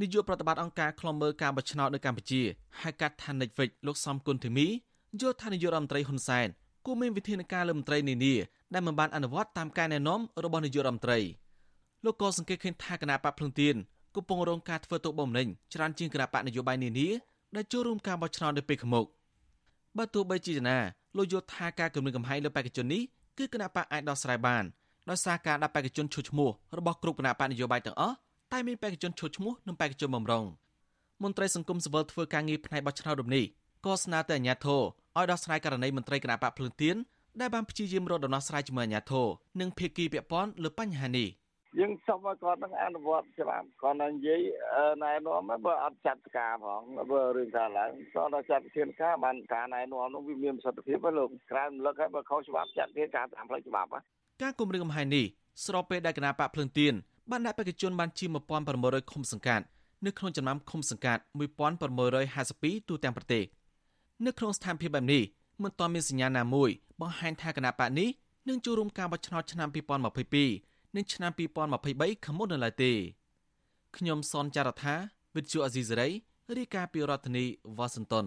[0.00, 2.42] នាយកប្រតិបត្តិអង្គការឃ្លាំមើលការបោះឆ្នោតនៅកម្ពុជា
[2.80, 4.66] ហៅកាត់ថា Netflix លោកសំគុណធីមី
[5.20, 6.48] យល់ថានាយករដ្ឋមន្ត្រីហ៊ុនសែន
[6.86, 8.34] គួរមានវិធានការលើមន្ត្រីនានា
[8.74, 11.18] ដែលមិនបានអនុវត្តតាមការណែនាំរបស់នាយករដ្ឋមន្ត្រី
[12.04, 13.76] លោកក៏សង្កេតឃើញថាគណៈបកភ្លឹងទៀន
[14.14, 17.08] កំពុងរងការធ្វើទុកបុកម្នេញច្រើនជាងគណៈបកនយោបាយនានា
[17.56, 19.06] ដែលចូលរួមការបោះឆ្នោតនៅពេលខាងមុខ
[19.96, 20.78] បើទោះបីជាណា
[21.16, 23.02] លោកយល់ថាការគម្រាមកំហែងលើបេក្ខជននេះ
[23.38, 24.64] គឺគណៈបកអាចដោះស្រាយបាន
[25.10, 28.16] ដោយសារការដាក់បេក្ខជនឈុតឈ្មោះរបស់គ្រប់គណៈបកនយោបាយទាំងអស់
[28.52, 30.44] តែមានបេក្ខជនឈុតឈ្មោះនិងបេក្ខជនបំរុង
[31.22, 33.44] មន្ត្រីសង្គមស៊ីវិលធ្វើការងារផ្នែកបោះឆ្នោតរំនេះ
[33.86, 34.80] ក៏ស្នើទៅអាជ្ញាធរ
[35.16, 36.96] ឲ្យដោះស្រាយករណីមន្ត្រីគណៈបកភ្លឹងទៀន
[37.40, 39.26] ដែលបានព្យាយាមរកដំណោះស្រាយជាមួយអាជ្ញាធរ
[39.60, 41.28] និងភាគីពាក់ព័ន្ធលើបញ្ហានេះ
[41.78, 44.40] យើងសុំឲ្យគាត់នឹងអនុវត្តច្បាប់គាត់នឹងនិយាយ
[45.04, 53.88] ណែនាំបើអត់ចាត់ការផងបើរឿងថាឡើងគាត់ដល់ចាត់វិធានការបានការណែនាំនោះវាមានប្រសិទ្ធភាពហើយលោកក្រៅរំលឹកឲ្យបើខុសច្បាប់ចាត់វិធានការតាមផ្លូវច្បាប់
[54.42, 55.24] ការគម្រាមកំហែងនេះ
[55.66, 56.94] ស្របពេលដែលគណៈបកភ្លឹងទៀន
[57.30, 58.28] បានដាក់បេក្ខជនបានជាង
[58.70, 59.64] 1600ឃុំសង្កាត់
[60.06, 61.22] នៅក្នុងចំណោមឃុំសង្កាត់
[62.04, 63.44] 1652ទូទាំងប្រទេស
[64.26, 65.22] នៅក្នុងស្ថានភាពបែបនេះ
[65.62, 66.70] មិនទាន់មានសញ្ញាណាមួយ
[67.00, 68.08] បង្ហាញថាគណៈបកនេះ
[68.48, 69.68] នឹងចូលរួមការបោះឆ្នោតឆ្នាំ
[70.32, 72.92] 2022និងឆ្នាំ2023ខាងមុខនៅឡើយទេ
[73.96, 74.94] ខ្ញុំសនចាររថា
[75.36, 76.08] វិទ្យុអេស៊ីសេរី
[76.56, 77.44] រាយការណ៍ពីរដ្ឋធានី
[77.78, 78.26] វ៉ាស៊ីនតោន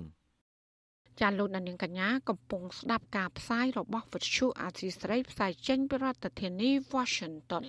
[1.20, 7.64] ចាលោកនាងកញ្ញាកំពុងស្ដាប់ការផ្សាយរបស់វិទ្យុអាស៊ីសេរីផ្សាយចេញពីរដ្ឋធានី Washington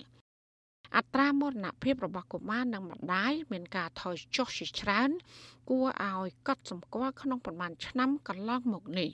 [0.97, 5.09] អត្រាមរណភាពរបស់កុមារនិងម្ដាយមានការថយចុះជាច្រើន
[5.69, 9.09] គួរឲ្យកត់សម្គាល់ក្នុងប្រមាណឆ្នាំកន្លងមកនេះ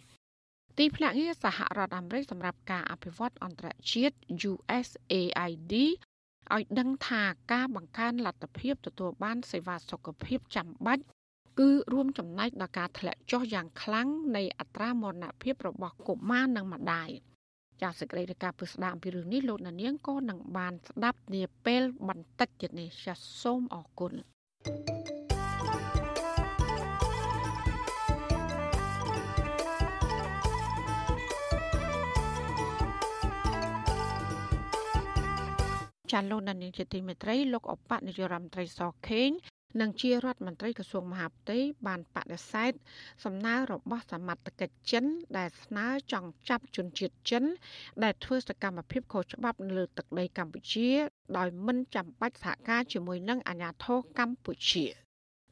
[0.77, 4.15] ទីភ្នាក់ងារសហរដ្ឋអាមេរិកសម្រាប់ការអភិវឌ្ឍអន្តរជាតិ
[4.51, 5.73] USAID
[6.55, 7.23] ឲ្យដឹងថា
[7.53, 11.03] ការបង្កើនលទ្ធភាពទទួលបានសេវាសុខភាពចាំបាច់
[11.59, 17.09] គឺរួមចំណែកដល់ការធ្លាក់ចុះយ៉ាងខ្លាំងនៃអត្រាមរណភាពរបស់កុមារនិងម្ដាយ។
[17.81, 24.13] ចាសសេចក្តីរាយការណ៍ពីស្ដាមពីរឿងនេះលោកនាងក៏នឹងបានស្ដាប់នាពេលបន្តិចទៀតនេះចាសសូមអរគុណ
[36.11, 39.31] ចាលោកនានីជាទីមេត្រីលោកអបនាយរដ្ឋមន្ត្រីសខេង
[39.81, 41.57] និងជារដ្ឋមន្ត្រីក្រសួងមហាផ្ទៃ
[41.87, 42.71] បានបដិសេធ
[43.23, 45.05] សំណើរបស់សមត្ថកិច្ចចិន
[45.37, 47.43] ដែលស្នើចង់ចាប់ជនជាតិចិន
[48.03, 50.89] ដែលធ្វើសកម្មភាពខុសច្បាប់នៅលើទឹកដីកម្ពុជា
[51.37, 54.85] ដោយមិនចាំបាច់សហការជាមួយនឹងអាជ្ញាធរកម្ពុជា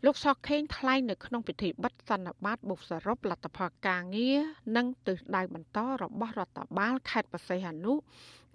[0.05, 4.39] លោកសកខេងថ្លែងនៅក្នុងពិធីបិទសន្និបាតបុកសរុបលទ្ធផលការងារ
[4.77, 7.93] និងទិសដៅបន្តរបស់រដ្ឋបាលខេត្តបរសៃហនុ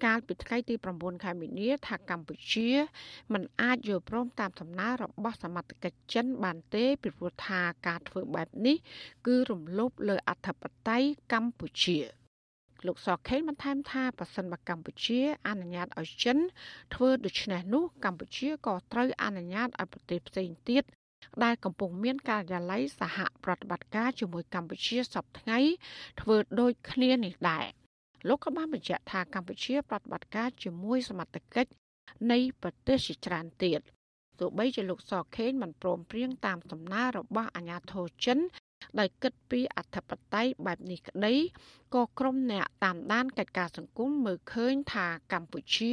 [0.05, 2.69] កាលពីថ្ងៃទី9ខែមីនាថាកម្ពុជា
[3.33, 8.77] មិនអាចយល់ព្រមតាមសំណើរបស់សមត្ថកិច្ចចិនបានទេពីព្រោះថាការធ្វើបែបនេះ
[9.27, 11.99] គឺរំលោភលើអធិបតេយ្យកម្ពុជា
[12.87, 16.39] លោកសខេងបានថែមថាប្រសិនបើកម្ពុជាអនុញ្ញាតឲ្យចិន
[16.95, 20.83] ធ្វើដូច្នេះនោះកម្ពុជាក៏ត្រូវអនុញ្ញាតឲ្យប្រទេសផ្សេងទៀត
[21.45, 25.59] ដែលកំពុងមានការិយាល័យសហប្រតិបត្តិការជាមួយកម្ពុជាសពថ្ងៃ
[26.21, 27.67] ធ្វើដូចគ្នានេះដែរ
[28.29, 31.71] លោកក៏បានបញ្ជាក់ថាកម្ពុជាប្រតិបត្តិការជាមួយសមត្ថកិច្ច
[32.33, 33.81] នៃប្រទេសជាច្រើនទៀត
[34.41, 38.39] ទោះបីជាលោកសខេងមិនព្រមព្រៀងតាមសំណើរបស់អាញាធរចិន
[38.99, 41.35] ដោយគិតពីអធិបតេយ្យបែបនេះក្តី
[41.95, 45.93] ក៏ក្រុមអ្នកតាមដានកិច្ចការសង្គមមើលឃើញថាកម្ពុជា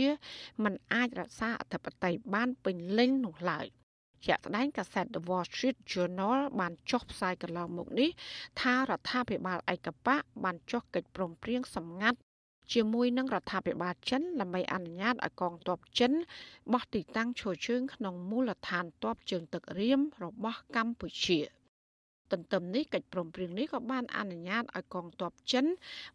[0.63, 3.65] មិនអាចរក្សាអធិបតេយ្យបានពេញលេញនោះឡើយ
[4.25, 8.09] ជាក់ស្ដែងកាសែត The Wall Street Journal បានចុះផ្សាយកន្លងមកនេះ
[8.61, 12.19] ថារដ្ឋាភិបាលឯកបកបានចុះកិច្ចព្រមព្រៀងសម្ងាត់
[12.73, 16.11] ជាមួយនឹងរដ្ឋាភិបាលចិនដើម្បីអនុញ្ញាតឲ្យកងទ័ពចិន
[16.73, 21.39] បោះទីតាំងឈរជើងក្នុងមូលដ្ឋានទ័ពជើងទឹករៀមរបស់កម្ពុជា
[22.31, 25.65] ទន្ទឹមនេះកិច្ចព្រមព្រៀងនេះក៏បានអនុញ្ញាតឲ្យកងទ័ពចិន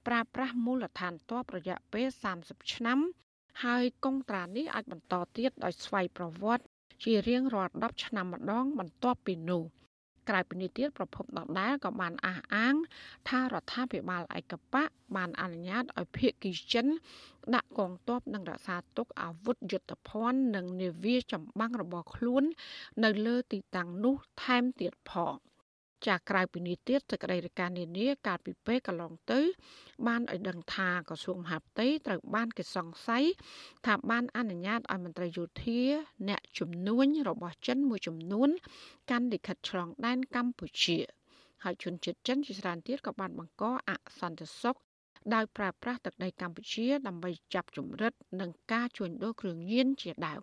[0.07, 2.07] ប្រើប្រាស់មូលដ្ឋានទ័ពរយៈពេល
[2.41, 2.99] 30ឆ្នាំ
[3.65, 6.65] ហើយកងត្រានេះអាចបន្តទៀតដោយស្វ័យប្រវត្តិ
[7.05, 9.63] ជារៀងរាល់10ឆ្នាំម្ដង បន្ទាប់ពីនោះ
[10.29, 12.75] ក្រៅពីនេះទៀតប្រពន្ធដដែលក៏បានអះអាង
[13.29, 16.87] ថារដ្ឋាភិបាលឯកបកបានអនុញ្ញាតឲ្យភៀកគីចិន
[17.55, 22.45] ដាក់កងទ័ពនិងរក្សាទុកអាវុធយុទ្ធភ័ណ្ឌនិងនាវាចម្បាំងរបស់ខ្លួន
[23.05, 25.35] នៅលើទីតាំងនោះថែមទៀតផង។
[26.07, 29.41] ចាក្រៅពីនេះទៀតសេចក្តីរាយការណ៍នានាកាលពីពេលកន្លងទៅ
[30.07, 33.25] បានឲ្យដឹងថាក្រសួងមហាផ្ទៃត្រូវបានគេសង្ស័យ
[33.87, 35.81] ថាបានអនុញ្ញាតឲ្យមន្ត្រីយោធា
[36.29, 38.49] អ្នកជំនួញរបស់ចិនមួយចំនួន
[39.11, 40.99] កាន់លិខិតឆ្លងដែនកម្ពុជា
[41.65, 43.91] ហើយជនជាតិចិនជាច្រើនទៀតក៏បានបង្កអ
[44.21, 44.77] សន្តិសុខ
[45.35, 50.43] ដោយប្រើប្រាស់ទឹកដីកម្ពុជាដើម្បីចាប់ជំរិតនិងការជួញដូរគ្រឿងញៀនជាដើម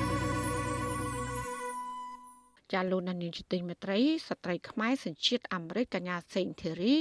[2.73, 6.95] ចាលោកនានីជាទីមេត្រីស្ត្រីខ្មែរសញ្ជាតិអាមេរិកកញ្ញាសេងធីរី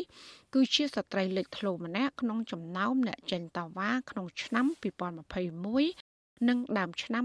[0.54, 4.66] គឺជាស្ត្រីលេចធ្លោម្នាក់ក្នុងចំណោមអ្នកចេញតាវ៉ាក្នុងឆ្នាំ
[5.72, 7.24] 2021និងដើមឆ្នាំ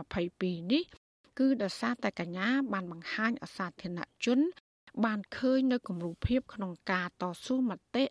[0.00, 0.84] 2022នេះ
[1.38, 4.40] គឺដោយសារតែកញ្ញាបានបង្ហាញអសាធារណជន
[5.04, 8.04] បានឃើញនៅគំរូភាពក្នុងការតស៊ូមតិ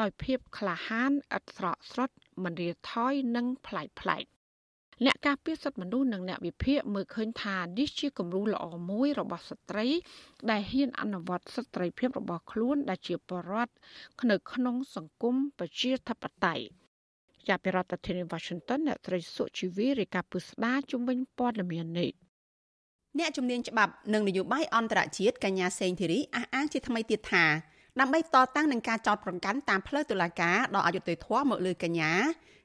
[0.00, 4.24] ដោយភាពក្លាហានឥតស្រកស្រត់មិនរាថយនិងប្លែកប្លែក
[5.04, 9.86] អ្នកការពារសិទ្ធិមនុស្សនិងអ្នកវិភាគមើលឃើញថានេះជាគំរូល្អមួយរបស់ស្ត្រី
[10.50, 13.74] ដែលហ៊ានអនុវត្តសិទ្ធិសេរីភាពរបស់ខ្លួនដែលជាបរិវត្ត
[14.30, 16.64] នៅក្នុងសង្គមប្រជាធិបតេយ្យ
[17.48, 22.10] ជាប្រធានាធិបតី Washington អ្នកត្រីសុជីវីរាយការណ៍ពុស្ដាជំវិញព័ត៌មាននេះ
[23.18, 27.44] អ្នកជំនាញច្បាប់និងនយោបាយអន្តរជាតិកញ្ញាសេងធីរីអះអាងជាថ្មីទៀតថា
[28.00, 32.12] ដើម្បីតតាំងនឹងការចោទប្រកាន់តាមផ្លូវតុលាការដល់អយុត្តិធម៌មកលើកញ្ញា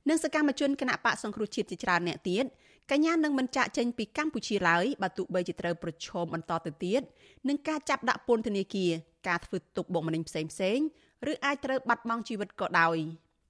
[0.10, 2.46] និងសកម្មជនគណៈបកសង្គ្រោះជាតិជាច្រើនអ្នកទៀត
[2.92, 7.02] កញ្ញានឹងមិនចាក់ចេញពីកម្ពុជាឡើយបើទោះបីជាត្រូវប្រឈមបន្តទៅទៀត
[7.48, 8.92] នឹងការចាប់ដាក់ពន្ធនាគារ
[9.28, 10.80] ការធ្វើទុកបុកម្នេញផ្សេងផ្សេង
[11.32, 12.98] ឬអាចត្រូវបាត់បង់ជីវិតក៏ដោយ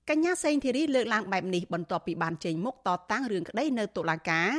[0.10, 4.50] កញ្ញាសេងធីរីលើកឡើងបែបនេះបន្ទាប់ពីបានចេញមុខតតាំងរឿងក្តីនៅតុលាការ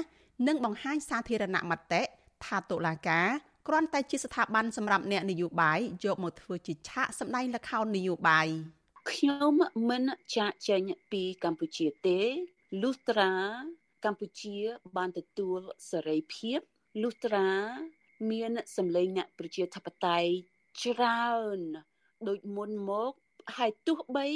[0.47, 2.03] និងបង្ហាញសាធារណមតិ
[2.45, 3.29] ថាតុលាការ
[3.69, 8.49] គ្រាន់តែជាស្ថាប័នសម្រាប់អ្នកនយោបាយយកមកធ្វើជាឆាកសម្ដែងល្ខោននយោបាយ
[9.11, 9.55] ខ្ញុំ
[9.91, 10.03] មិន
[10.37, 10.83] ចាក់ចេញ
[11.13, 12.21] ពីកម្ពុជាទេ
[12.83, 13.33] លុះត្រា
[14.05, 14.57] កម្ពុជា
[14.97, 16.61] បានទទួលសេរីភាព
[17.03, 17.49] លុះត្រា
[18.31, 20.31] មានសម្លេងអ្នកប្រជាធិបតេយ្យ
[20.83, 21.61] ច្រើន
[22.29, 23.13] ដូចមុនមក
[23.57, 24.29] ហើយទោះបី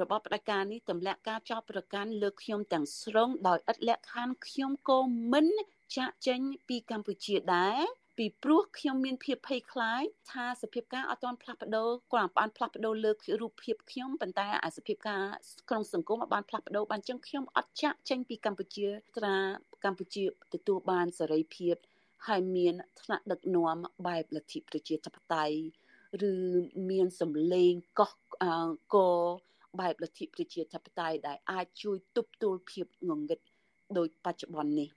[0.00, 4.98] របបផ្ដាច់ការនេះទម្លាក់ការចោទប្រកាន់លើខ្ញុំទាំងស្រុងដោយឥតលក្ខខណ្ឌខ្ញុំក៏
[5.32, 5.46] មិន
[5.96, 7.80] ចាក់ចេញពីកម្ពុជាដែរ
[8.18, 13.10] ពីព្រោះខ្ញុំមានភាពភ័យខ្លាចថាសភាពការអត់ទាន់ផ្លាស់ប្ដូរគាត់បានផ្លាស់ប្ដូរលើ
[13.40, 15.22] រូបភាពខ្ញុំប៉ុន្តែអាសភាពការ
[15.68, 18.88] ក្នុងសង្គមបានផ្លាស់ប្ដូរបានចឹងខ្ញុំអត់ចាក់ចេញពីកម្ពុជា
[19.18, 19.36] ត្រា
[19.84, 21.74] កម្ពុជាទទួលបានសេរីភាព
[22.26, 25.56] ហើយមានថ្នាក់ដឹកនាំបែបលទ្ធិប្រជាធិបតេយ្យ
[26.30, 26.34] ឬ
[26.90, 28.12] មានសម្លេងកោះ
[28.94, 28.96] ក
[29.80, 33.40] បែបលទ្ធិប្រជាធិបតេយ្យដែលអាចជួយទប់ទល់ភាពងងឹត
[33.98, 34.88] ដោយបច្ចុប្បន្ននេះ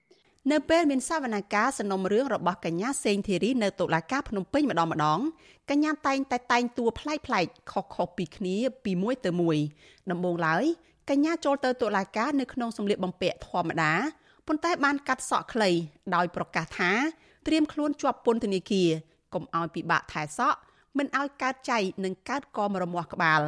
[0.50, 5.20] នៅពេលមានសវនកម្មសំណុំរឿងរបស់កញ្ញាសេងធីរីនៅតុលាការភ្នំពេញម្ដងម្ដង
[5.70, 9.58] កញ្ញាតែងតែតែងតួប្លែកប្លែកខុសៗពីគ្នាពីមួយទៅមួយ
[10.12, 10.64] ដំបូងឡើយ
[11.10, 13.94] កញ្ញាចូលទៅតុលាការនៅក្នុងសម្លៀកបំពាក់ធម្មតា
[14.48, 15.70] ប៉ុន្តែបានកាត់សក់ខ្លី
[16.16, 16.92] ដោយប្រកាសថា
[17.48, 18.89] ត្រៀមខ្លួនជាប់ពន្ធនាគារ
[19.34, 20.60] កុំឲ្យពិបាកថែសក់
[20.98, 23.42] មិនឲ្យកើតចៃនិងកើតកមរមាស់ក្បាល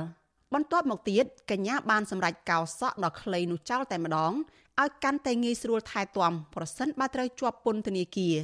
[0.53, 4.33] បន្ទាប់មកទៀតកញ្ញាបានសម្រេចកោសក់ដ៏ខ្លីនោះចោលតែម្ដង
[4.81, 8.35] ឲ្យកាន់តែងាយស្រួលថែទាំប្រសិនបើត្រូវជាប់ពន្ធនាគារ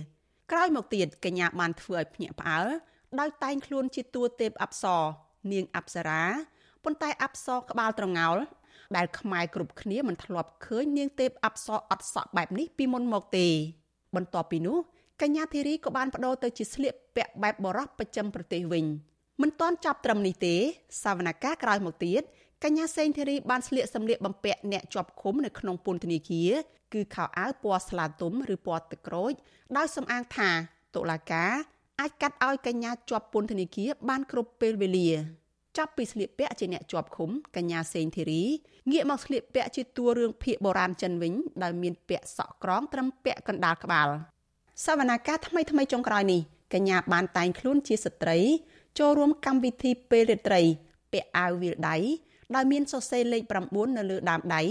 [0.52, 2.68] ក្រោយមកទៀតកញ្ញាបានធ្វើឲ្យភ្ញាក់ផ្អើល
[3.20, 5.02] ដោយតែងខ្លួនជាតួទេពអប្សរ
[5.52, 6.24] នាងអប្សរា
[6.84, 8.38] ប៉ុន្តែអប្សរក្បាលត្រងោល
[8.96, 13.48] ដែលខ្មែរគ្រប់គ្នាមិនធ្លាប់ឃើញនាងទេពអប្សរអត់សក់បែបនេះពីមុនមកទេ
[14.16, 14.78] បន្ទាប់ពីនោះ
[15.22, 18.86] កញ្ញាធីរីក៏បានបដូរទៅជាស្លៀកពាក់បែបបរោះប្រចាំប្រទេសវិញ
[19.42, 20.56] មិនទាន់ចាប់ត្រឹមនេះទេ
[21.04, 22.22] សវនកម្មក្រោយមកទៀត
[22.64, 26.52] កញ្ញាសេងធីរីបានស្លៀកសម្លៀកបំពាក់អ្នកជាប់ឃុំនៅក្នុងពន្ធនាគារ
[26.94, 29.34] គឺខោអាវពណ៌ស្លាទុំឬពណ៌ទឹកក្រូច
[29.78, 30.50] ដោយសំអាងថា
[30.96, 31.52] តុលាការ
[32.00, 35.10] អាចកាត់ឲ្យកញ្ញាជាប់ពន្ធនាគារបានគ្រប់ពេលវេលា
[35.78, 38.44] ចាប់ពីស្លៀកពាក់ជាអ្នកជាប់ឃុំកញ្ញាសេងធីរី
[38.92, 41.34] ងាកមកស្លៀកពាក់ជាតួរឿងភាគបុរាណចិនវិញ
[41.64, 44.08] ដោយមានពាក់សក់ក្រងត្រឹមពាក់កណ្ដាលក្បាល
[44.86, 46.42] សវនាការថ្មីថ្មីចុងក្រោយនេះ
[46.74, 48.38] កញ្ញាបានតែងខ្លួនជាស្ត្រី
[49.00, 50.62] ចូលរួមកម្មវិធីពេលរាត្រី
[51.12, 51.98] ពាក់អាវវាលដៃ
[52.56, 54.62] ដោយមានសរសេរលេខ9នៅលើដើមដៃ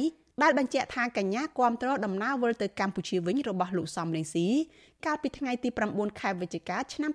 [0.42, 4.46] ដែលបញ្ជាក់ថាកញ្ញាគាំទ្រដំណើរវិលទៅកម្ពុជាវិញរបស់លោកសំរងស៊ី
[5.06, 7.12] កាលពីថ្ងៃទី9ខែវិច្ឆិកាឆ្នាំ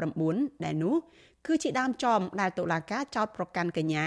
[0.00, 0.94] 2019ដែលនោះ
[1.46, 4.06] គឺជាដើមចមដែលតុលាការចោទប្រកាន់កញ្ញា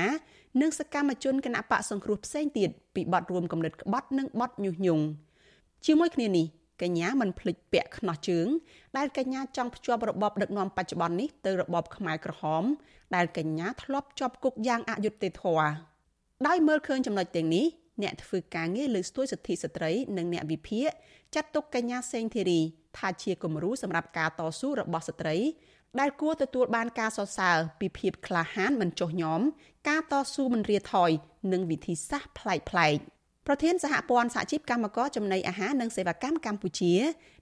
[0.62, 5.04] និងសកម្មជនគណៈបកសង្គ្រោះផ្សេងទៀតពីបទរួមគំនិតក្បត់និងបទញុះញង់
[5.86, 6.46] ជាមួយគ្នានេះ
[6.82, 8.48] កញ្ញាមិនភ្លេចពាក់ខ្នោះជើង
[8.98, 12.64] ដែលកញ្ញាចង់ភ្ជាប់របបដឹកនាំបច្ចុប្បន្ននេះទៅរបបខ្មែរក្រហម
[13.16, 15.70] ដែលកញ្ញាធ្លាប់ជាប់គុកយ៉ាងអយុត្តិធម៌
[16.48, 17.66] ដោយមើលឃើញចំណុចទាំងនេះ
[18.04, 20.90] អ្នកធ្វើការងារលើស្ទួយសិទ្ធិស្ត្រីនិងអ្នកវិភាគ
[21.36, 22.62] ចាត់ទុកកញ្ញាសេងធីរី
[22.98, 25.38] ថាជាគំរូសម្រាប់ការតស៊ូរបស់ស្ត្រី
[26.00, 29.42] ដែលគួរទទួលបានការសរសើរពីភាពក្លាហានមិនចុះញោម
[29.90, 31.12] ការតស៊ូមិនរាថយ
[31.52, 32.98] និងវិធីសាស្ត្រប្លែកប្លែក
[33.48, 36.94] ប្រធានសហព័ន្ធសហជីពកម្មករចំណីអាហារនិងសេវាកម្មកម្ពុជា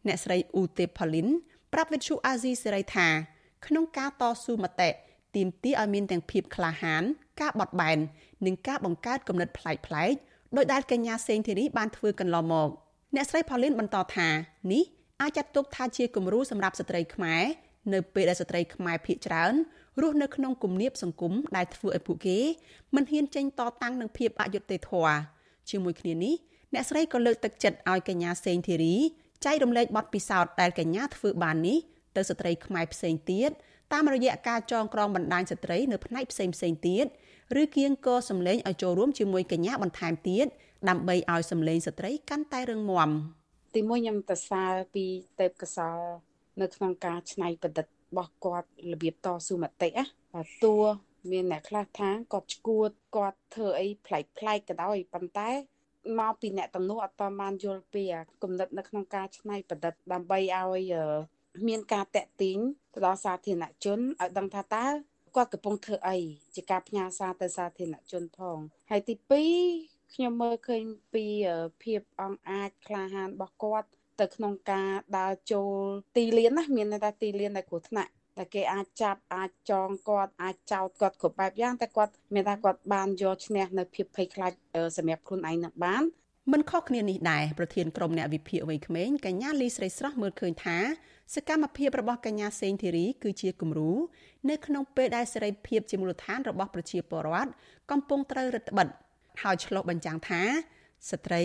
[0.08, 1.28] អ្នកស្រីអ៊ូទេផលីន
[1.74, 3.08] ប្រាប់វិទ្យុអាស៊ីសេរីថា
[3.66, 4.90] ក្នុងការតស៊ូមតិ
[5.36, 7.04] ទាមទារឲ្យមានទាំងភាពក្លាហាន
[7.42, 7.98] ការបត់បែន
[8.46, 10.14] និងការបង្កើតគំនិតប្លែកប្លែក
[10.56, 12.70] ដោយដែលកញ្ញាសេងធីរីបានធ្វើកន្លងមក
[13.16, 14.28] អ្នកស្រីផលីនបន្តថា
[14.72, 14.84] នេះ
[15.22, 17.44] អាចចាត់ទុកថាជាគំរូសម្រាប់ស្ត្រីខ្មែរ
[17.94, 19.54] នៅពេលដែលស្ត្រីខ្មែរភៀសច្រើន
[20.02, 22.40] រស់នៅក្នុងគំនាបសង្គមដែលធ្វើឲ្យពួកគេ
[22.96, 25.33] មិនហ៊ានចេញតតាំងនឹងភាពអយុត្តិធម៌
[25.70, 26.36] ជាមួយគ្នានេះ
[26.74, 28.96] អ្នកស្រីក៏លើកទឹកចិត្តឲ្យកញ្ញាសេងធីរី
[29.46, 31.78] ចែករំលែកបទពិសោធន៍ដែលកញ្ញាធ្វើបាននេះ
[32.16, 33.52] ទៅស្ត្រីខ្មែរផ្សេងទៀត
[33.94, 37.06] តាមរយៈការចងក្រងបណ្ដាញស្ត្រីនៅផ្នែកផ្សេងផ្សេងទៀត
[37.62, 40.48] ឬគៀងកសម្លេងឲ្យចូលរួមជាមួយកញ្ញាបន្ថែមទៀត
[40.90, 43.10] ដើម្បីឲ្យសម្លេងស្ត្រីកាន់តែរឹងមាំ
[43.76, 45.06] ទីមួយខ្ញុំសរសើរពី
[45.40, 45.98] ទេពកសល
[46.62, 50.04] នៅក្នុងការច្នៃប្រឌិតរបស់គាត់របៀបតស៊ូមតិណា
[50.34, 50.76] បាទតួ
[51.32, 55.50] មានអ្នកខ្លះថាគាត់ឈួតគាត់ធ្វើអីប្លែកប្លែកក៏ដោយប៉ុន្តែ
[56.20, 58.04] មកពីអ្នកទាំងនោះអត់តបានយល់ពី
[58.44, 60.94] គំនិតនៅក្នុងការច្នៃប្រឌិតដើម្បីឲ្យ
[61.68, 62.58] មានការតាក់ទាញ
[62.94, 64.86] ទៅដល់សាធារណជនឲ្យដឹងថាតើ
[65.36, 66.18] គាត់កំពុងធ្វើអី
[66.56, 68.58] ជាការផ្ញើសារទៅសាធារណជនផង
[68.90, 69.16] ហើយទី
[69.64, 71.26] 2ខ្ញុំមើលឃើញពី
[71.84, 73.88] ភាពអង់អាចក្លាហានរបស់គាត់
[74.22, 75.74] ទៅក្នុងការដើរចូល
[76.18, 84.52] ទីលានណាមានន័យថាទីលានដែលគ្រោះថ្នាក់ តែគេអាចចាប់អាចចងគាត់អាចចោទគាត់គ្រប់បែបយ៉ាងតែគាត់មានថាគាត់បានយកឈ្នះនៅភាពភ័យខ្លាច
[84.98, 86.04] សម្រាប់ខ្លួនឯងនឹងបាន
[86.52, 90.78] មិនខុសគ្នានេះដែរប្រធានក្រុមអ្នកវិភាគវ័យក្មេងកញ្ញាលីស្រីស្រស់មើលឃើញថា
[91.36, 93.92] សកម្មភាពរបស់កញ្ញាសេងធីរីគឺជាគំរូ
[94.50, 97.52] នៅក្នុងពេលដែលសេរីភាពជាមូលដ្ឋានរបស់ប្រជាពលរដ្ឋ
[97.92, 98.98] កំពុងត្រូវរឹតបន្តឹង
[99.42, 100.42] ហើយឆ្លុះបញ្ចាំងថា
[101.12, 101.44] ស្ត្រី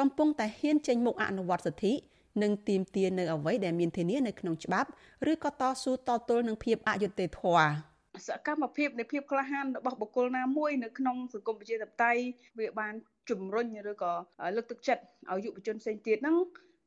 [0.00, 1.92] កំពុងតែហ៊ានចេញមុខអនុវត្តសិទ្ធិ
[2.42, 4.88] និងទាមទារនៅអ្វីដែលមានធានានៅក្នុងច្បាប់
[5.32, 7.68] ឬក៏តស៊ូតទល់នឹងភាពអយុត្តិធម៌
[8.26, 12.22] សកម្មភាពនៃភាពក្លាហានរបស់បុគ្គលណាមួយនៅក្នុងសង្គមប្រជាធិបតេយ្យ
[12.58, 12.94] វាបាន
[13.30, 14.12] ជំរុញឬក៏
[14.56, 16.36] លើកទឹកចិត្តឲ្យយុវជនផ្សេងទៀតហ្នឹង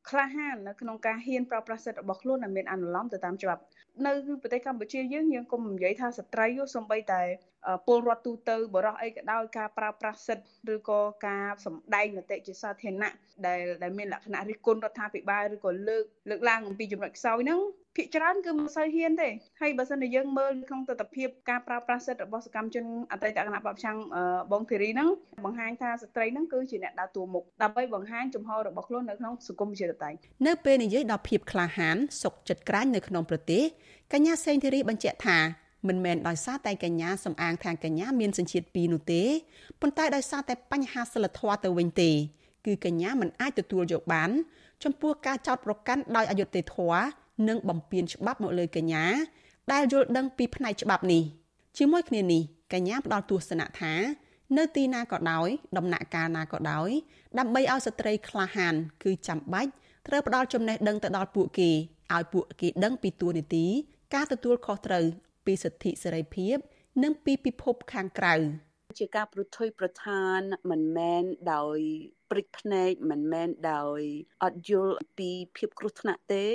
[0.08, 3.62] ក្លាហាននៅក្នុងការហ៊ានប្រើប្រាស់សិទ្ធិរបស់ខ្លួនដែលមានអនុលោមទៅតាមច្បាប់
[4.06, 6.46] នៅប្រទេសកម្ពុជាយើងយើងកុំនិយាយថាស្ត្រី
[6.76, 7.22] សំបីតែ
[7.86, 13.12] ពលរដ្ឋទូទៅបរោះអីក៏ដោយការប្រើប្រាស់សិទ្ធិឬក៏ការសម្ដែងមតិជាសាធារណៈ
[13.46, 17.60] ដែលដែលមានលក្ខណៈរិះគន់រដ្ឋាភិបាលឬក៏លើកលើកឡើងអំពីចំណុចខ្សោយហ្នឹង
[17.96, 19.28] ភាគច្រើនគឺមិនសូវហ៊ានទេ
[19.60, 23.96] ហើយបើសិនជាយើងមើលក្នុងទស្សនវិជ្ជាការប្រើប្រាស់សិទ្ធិរបស់សកម្មជនអតីតគណៈបព្វឆាំង
[24.52, 25.08] បងធីរីហ្នឹង
[25.44, 30.10] បង្ហាញថាស្ត្រីហ្នឹងគឺជាអ្នកដើរតួមុខដើម្បីបង្ហាញចំហរបស់ខ្លួននៅក្នុងសង្គមវិជាតៃ
[30.46, 33.62] នៅពេលនិយាយដល់ភាពក្លាហានសុកចិត្តក្រាញនៅក្នុងប្រទេស
[34.12, 35.38] កញ្ញាសេងធីរីបញ្ជាក់ថា
[35.88, 39.22] មិនមែនដោយសារតែកញ្ញាសំអាងថាកញ្ញាមានសញ្ជាតិពីរនោះទេ
[39.80, 42.10] ប៉ុន្តែដោយសារតែបញ្ហាសិលធម៌ទៅវិញទេ
[42.66, 44.30] គឺកញ្ញាមិនអាចទទួលយកបាន
[44.84, 47.02] ចំពោះការចោទប្រកាន់ដោយអយុត្តិធម៌
[47.48, 49.04] និងបំពានច្បាប់មកលើកញ្ញា
[49.72, 51.22] ដែលយល់ដឹងពីផ្នែកច្បាប់នេះ
[51.78, 53.94] ជាមួយគ្នានេះកញ្ញាផ្ដល់ទស្សនៈថា
[54.56, 56.90] នៅទីណាក៏ដោយដំណាក់កាលណាក៏ដោយ
[57.38, 58.74] ដើម្បីឲ្យស្ត្រីក្លាហាន
[59.04, 59.70] គឺចាំបាច់
[60.08, 61.70] ត្រូវផ្ដល់ចំណេះដឹងទៅដល់ពួកគេ
[62.14, 63.66] ឲ្យពួកគេដឹងពីទួលនីតិ
[64.14, 65.04] ការទទួលខុសត្រូវ
[65.46, 66.56] ពីសិទ្ធិសេរីភាព
[67.02, 68.34] និងពីពិភពខាងក្រៅ
[68.98, 71.22] ជាការប្រថុយប្រឋានមិនមែន
[71.54, 71.78] ដោយ
[72.30, 74.00] ព្រិចភ្នែកមិនមែនដោយ
[74.42, 76.46] អត់យល់ពីភាពគ្រោះថ្នាក់ទេ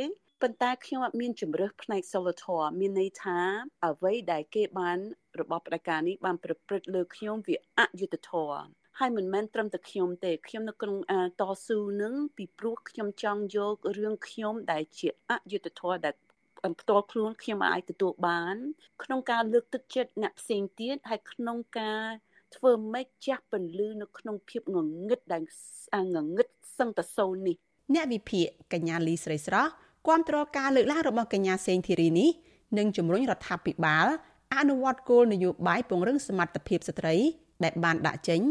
[0.48, 3.40] ប៉ុន្តែខ្ញុំអត់មានជំរើសផ្នែកសិលធម៌មានន័យថា
[3.86, 5.00] អ្វីដែលគេបាន
[5.40, 8.64] របបផ្ដាច់ការនេះបានប្រព្រឹត្តលើខ្ញុំវាអយុត្តិធម៌
[9.00, 10.98] ហើយមិនមែនត្រឹមតែខ្ញុំទេខ្ញុំនៅក្នុង
[11.42, 16.14] តស៊ូនឹងពីព្រោះខ្ញុំចង់យករឿងខ្ញុំដែលជាអយុត្តិធម៌ដែល
[16.82, 18.56] ផ្ទាល់ខ្លួនខ្ញុំអាចទទួលបាន
[19.04, 22.04] ក្នុងការលើកទឹកចិត្តអ្នកផ្សេងទៀតហើយក្នុងការ
[22.56, 25.44] ធ្វើម៉េចចាស់ពន្លឺនៅក្នុងភាពងងឹតដែល
[26.16, 27.58] ងងឹតសឹងតសូននេះ
[27.94, 29.72] អ្នកវិភាគកញ្ញាលីស្រីស្រស់
[30.08, 32.30] គាំទ្រការលើកឡើងរបស់កញ្ញាសេងធីរីនេះ
[32.78, 34.08] និងជំរុញរដ្ឋាភិបាល
[34.56, 37.16] អនុវត្តគោលនយោបាយពង្រឹងសមត្ថភាពស្ត្រី
[37.64, 38.42] ដែលបានដាក់ចេញ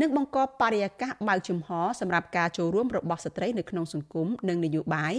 [0.00, 1.68] និងបង្កបរិយាកាសបើកចំហ
[2.00, 5.14] សម្រាប់ការចូលរួមរបស់ស្ត្រីនៅក្នុងសង្គមនិងនយោបាយ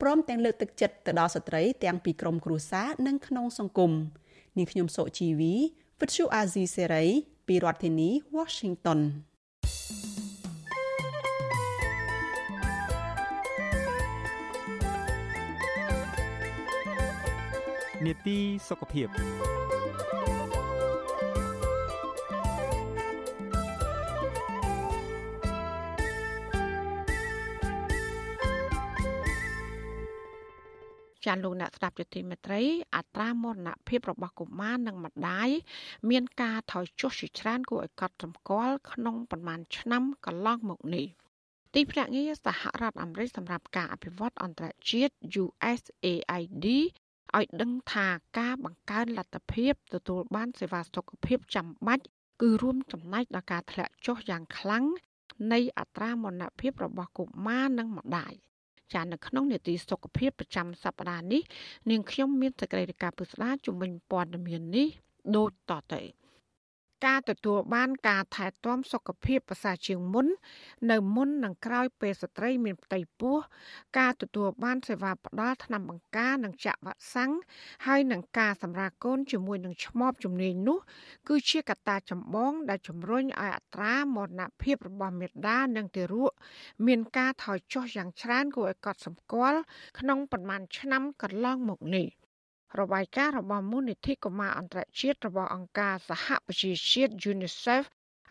[0.00, 3.92] ព្រមទាំងលើកទឹកចិត្តទៅដល់ស្ត្រីទាំងពីក្រមគ្រួសារនិងក្នុងសង្គម
[4.56, 5.54] នាងខ្ញុំសុជីវី
[6.00, 7.04] វិទ្យុអាស៊ីសេរី
[7.48, 9.00] ពីរដ្ឋធានី Washington
[18.06, 18.38] នេតិ
[18.68, 19.08] សុខភាព
[31.26, 32.62] ចាលោកអ្នកស្ដាប់យុតិមេត្រី
[32.96, 35.48] អត្រាមរណភាពរបស់កុមារនិងម្ដាយ
[36.10, 41.06] មានការថយចុះជាច្រើនគួរឲ្យកត់សម្គាល់ក្នុងប្រមាណឆ្នាំកន្លងមកនេះ
[41.74, 46.66] ទីភ្នាក់ងារសហរដ្ឋអាមេរិកសម្រាប់ការអភិវឌ្ឍអន្តរជាតិ USAID
[47.34, 48.06] ឲ្យដឹងថា
[48.38, 52.04] ការបង្កើនលទ្ធភាពទទួលបានសេវាសុខភាពចាំបាច់
[52.42, 54.84] គឺរួមចំណែកដល់ការធ្លាក់ចុះយ៉ាងខ្លាំង
[55.52, 58.32] នៃអត្រាមរណភាពរបស់កុមារនិងម្ដាយ
[58.94, 61.42] ចានៅក្នុងនេតិសុខភាពប្រចាំសប្តាហ៍នេះ
[61.90, 64.88] នាងខ្ញុំមានសេចក្តីរាយការណ៍ពុស្ដាជំនាញព័ត៌មាននេះ
[65.36, 66.02] ដូចតទៅ។
[67.04, 70.26] ការទទួលបានការថែទាំសុខភាពប្រសើរជាងមុន
[70.90, 73.36] នៅមុននិងក្រោយពេលស្ត្រីមានផ្ទៃពោះ
[73.98, 77.32] ការទទួលបានសេវាផ្ដល់ថ្នាំបង្ការនិងចាក់វ៉ាក់សាំង
[77.86, 80.78] ហើយនិងការសម្រាលកូនជាមួយនឹងឆ្មបជំនាញនោះ
[81.28, 86.32] គឺជាកត្តាចម្បងដែលជំរុញឲ្យអត្រាមរណភាពរបស់មាតានិងទារក
[86.86, 89.60] មានការថយចុះយ៉ាងច្រើនគួរឲ្យកត់សម្គាល់
[89.98, 92.08] ក្នុងប៉ុន្មានឆ្នាំកន្លងមកនេះ។
[92.80, 97.84] របាយការណ៍របស់មូលនិធិកុមារអន្តរជាតិរបស់អង្គការសហប្រជាជាតិ UNICEF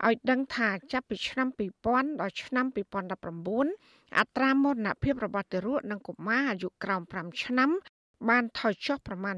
[0.04, 1.48] ឲ្យដឹងថាចាប់ពីឆ្នាំ
[1.84, 2.66] 2000ដល់ឆ្នាំ
[3.46, 7.70] 2019អត្រាមរណភាពរបស់ទារកនិងកុមារអាយុក្រោម5ឆ្នាំ
[8.28, 9.36] បានថយចុះប្រមាណ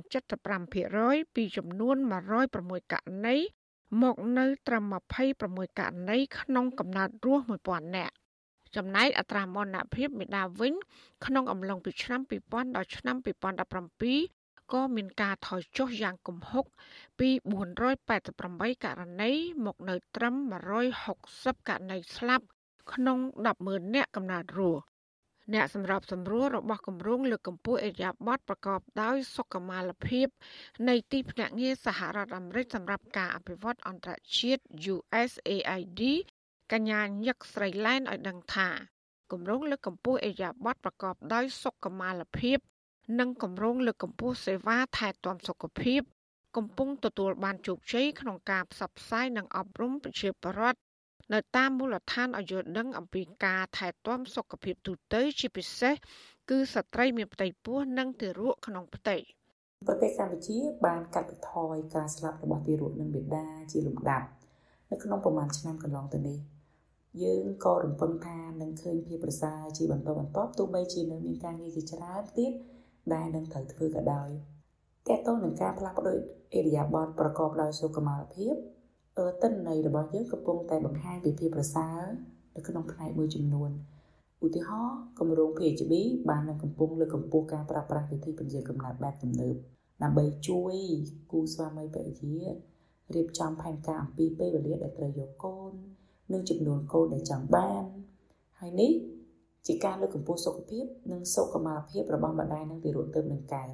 [0.67, 1.97] 75%ពីចំនួន
[2.45, 3.37] 106ករណី
[4.03, 4.95] មកនៅត្រឹម
[5.35, 8.15] 26ករណីក្នុងកំណត់រស់1000នាក់
[8.77, 10.73] ចំណែកអត្រាមរណភាពមេដាវិញ
[11.27, 13.17] ក្នុងអំឡុងពីឆ្នាំ2000ដល់ឆ្នាំ
[13.83, 14.38] 2017
[14.73, 16.65] ក៏មានការថយចុះយ៉ាងគំហុក
[17.19, 17.29] ពី
[18.07, 19.33] 488ករណី
[19.67, 20.35] មកនៅត្រឹម
[21.03, 22.47] 160ករណីស្លាប់
[22.93, 23.19] ក្នុង
[23.57, 24.83] 100,000នាក់កំណើតរស់
[25.55, 30.27] អ្នកសម្របសម្រួលរបស់គម្រោងលើកកម្ពស់អេរយាប័តប្រកបដោយសុខុមាលភាព
[30.89, 34.63] នៃទីភ្នាក់ងារសហរដ្ឋអាមេរិកសម្រាប់ការអភិវឌ្ឍអន្តរជាតិ
[34.95, 36.03] USAID
[36.73, 38.69] កញ្ញាញឹកស្រីឡែនឲ្យដឹងថា
[39.33, 42.59] គម្រោងលើកកម្ពស់អេរយាប័តប្រកបដោយសុខុមាលភាព
[43.19, 46.01] និងគម្រោងលើកកម្ពស់សេវាថែទាំសុខភាព
[46.57, 50.79] កំពុងទទួលបានជោគជ័យក្នុងការផ្សព្វផ្សាយនិងអប់រំប្រជាពលរដ្ឋ
[51.35, 55.95] នៅតាមមូលដ្ឋានឲ្យយល់ដឹងអំពីការថែទាំសុខភាពទូទៅជាពិសេស
[56.51, 59.17] គឺស្ត្រីមានផ្ទៃពោះនិងទារកក្នុងផ្ទៃ
[59.87, 60.57] ប្រទេសកម្ពុជា
[60.87, 64.27] បានកាត់បន្ថយការស្លាប់របស់ទារកនិងបេដាជាលំដាប់
[64.91, 66.39] នៅក្នុងប្រមាណឆ្នាំកន្លងទៅនេះ
[67.23, 72.53] យើងក៏រំពឹងថានឹងឃើញភាពប្រសើរជាបន្តបន្ទាប់ទោះបីជានៅមានការងារជាច្រើនទៀត
[73.15, 74.31] ដែលនឹងត្រូវធ្វើក៏ដោយ
[75.09, 76.19] តើតើនឹងការផ្លាស់ប្ដូរ
[76.55, 78.55] អេរិយាបថប្រកបដោយសុខុមាលភាព
[79.19, 82.01] អឺទិន្នន័យរបស់យើងកំពុងតែបង្ហាញពីភាពប្រសើរ
[82.57, 83.71] នៅក្នុងផ្នែកមួយចំនួន
[84.45, 85.93] ឧទាហរណ៍គម្រោង PHB
[86.31, 89.55] បាននឹងកំពុងលើកកម្ពស់ការប្រើប្រាស់វិធីពន្យាកំណត់បែបទំនើប
[90.03, 90.75] ដើម្បីជួយ
[91.31, 92.39] គូស្វាមីភរិយា
[93.15, 95.73] រៀបចំផែនការអំពីពេលវេលាដែលត្រូវយកកូន
[96.33, 97.85] និងចំនួនកូនដែលចង់បាន
[98.61, 98.93] ហើយនេះ
[99.67, 103.69] ជាការលើកកម្ពស់សុខភាពនិងសុខុមាលភាពរបស់ម្ដាយនិងទារកទើបនឹងកើត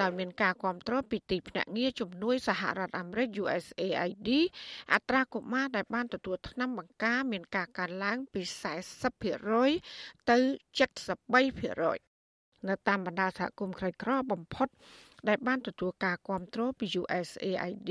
[0.00, 4.30] ដោយមានការគ្រប់គ្រងពីទីភ្នាក់ងារជំនួយសហរដ្ឋអាមេរិក USAID
[4.92, 8.42] អត្រាកុមារដែលបានទទួលថ្នាំបង្ការមានការកើនឡើងពី
[9.30, 10.38] 40%ទៅ
[11.28, 14.68] 73%នៅតាមបណ្ដាសហគមន៍ក្រីក្របំផុត
[15.28, 17.90] ដែលបានទទួលការគ្រប់គ្រងពី USAID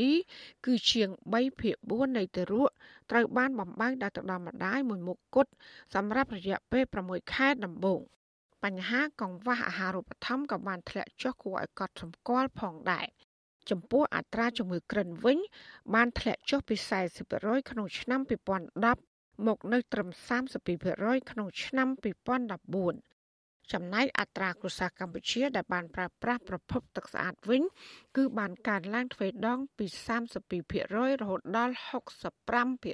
[0.66, 2.70] គឺជាង3ភាគ4នៃទារក
[3.12, 5.52] ត្រូវបានបំបើកដល់ទឹកដល់ម្ដាយមួយមុខគត់
[5.96, 8.02] សម្រាប់រយៈពេល6ខែដំបូង
[8.64, 13.08] បញ្ហាកង្វះអាហារូបត្ថម្ភក៏បានធ្លាក់ចុះគួរឲ្យកត់សម្គាល់ផងដែរ
[13.70, 15.38] ចំពោះអត្រាជំងឺគ្រុនវិញ
[15.94, 16.76] បានធ្លាក់ចុះពី
[17.24, 20.10] 40%ក្នុងឆ្នាំ2010មកនៅត្រឹម
[20.70, 23.19] 32%ក្នុងឆ្នាំ2014
[23.74, 27.64] ចំណែកអត្រាគ្រួសារកម្ពុជាដែលបានប្រើប្រាស់ប្រភពទឹកស្អាតវិញ
[28.18, 29.86] គឺបានកើនឡើងទ្វេដងពី
[30.58, 31.76] 32%រហូតដល់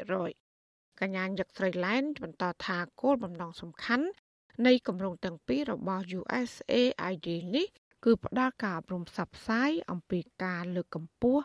[0.05, 4.07] 65%កញ្ញាញឹកស្រីឡែនបន្តថាគោលបំណងសំខាន់
[4.65, 7.67] នៃគម្រោងទាំងពីររបស់ USAID នេះ
[8.05, 11.43] គឺផ្ដល់ការអប់រំផ្សព្វផ្សាយអំពីការលើកកម្ពស់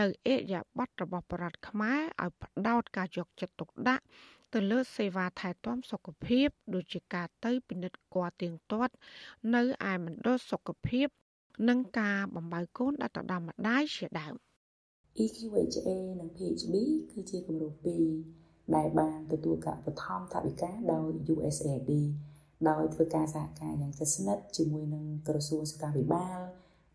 [0.00, 4.04] នៅអេរយាប័តរបស់ប្រដ្ឋខ្មែរឲ្យផ្ដោតការយកចិត្តទុកដាក់
[4.56, 8.94] ទៅលើសេវាថែទាំសុខភាព ដូចជាការទៅពិនិត្យគភ៌ទៀងទាត់
[9.54, 11.08] នៅឯមណ្ឌលសុខភាព
[11.68, 14.34] និងការបំបើកូនដល់ទៅដល់ម្ដាយជាដើម
[15.24, 15.88] EQHA
[16.20, 16.74] និង PHB
[17.12, 17.74] គឺជាគម្រោង
[18.24, 21.92] 2ដែលបានទទួលការឧបត្ថម្ភថវិកាដោយ USAID
[22.68, 26.38] ដោយធ្វើការសហការយ៉ាងជិតស្និទ្ធជាមួយនឹងក្រសួងសុខាភិបាល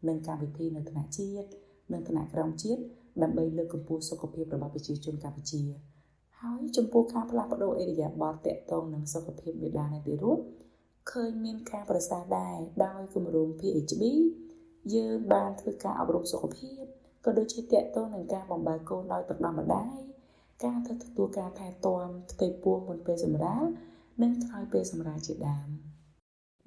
[0.08, 1.48] និងកម្មវិធីនៅថ្នាក់ជាតិ
[1.94, 2.82] និងថ្នាក់ក្រោមជាតិ
[3.22, 5.91] ដើម្បីលើកកម្ពស់សុខភាពរបស់ប្រជាជនកម្ពុជា
[6.46, 10.40] ហើយចំពោះការផ្លាស់ប្ដូរអេរយាប័តតកតងនឹងសុខភាពមេដានិងទារក
[11.12, 14.04] ឃើញមានការប្រសើរដែរដោយគម្រោង PHB
[14.96, 16.82] យើងបានធ្វើការអប់រំសុខភាព
[17.26, 19.94] ក៏ដូចជាតកតងនឹងការបំរើកូនដោយទឹកដំម្ដាយ
[20.66, 23.64] ការធ្វើទទួលការថែទាំផ្ទៃពោះមុនពេលសម្រាល
[24.22, 25.68] និងក្រោយពេលសម្រាលជាដើម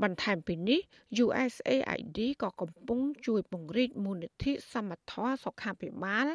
[0.03, 0.81] បន្ថែមពីនេះ
[1.25, 6.27] USAID ក៏កំពុងជួយពង្រីកមូលនិធិសមត្ថៈសុខាភិបាល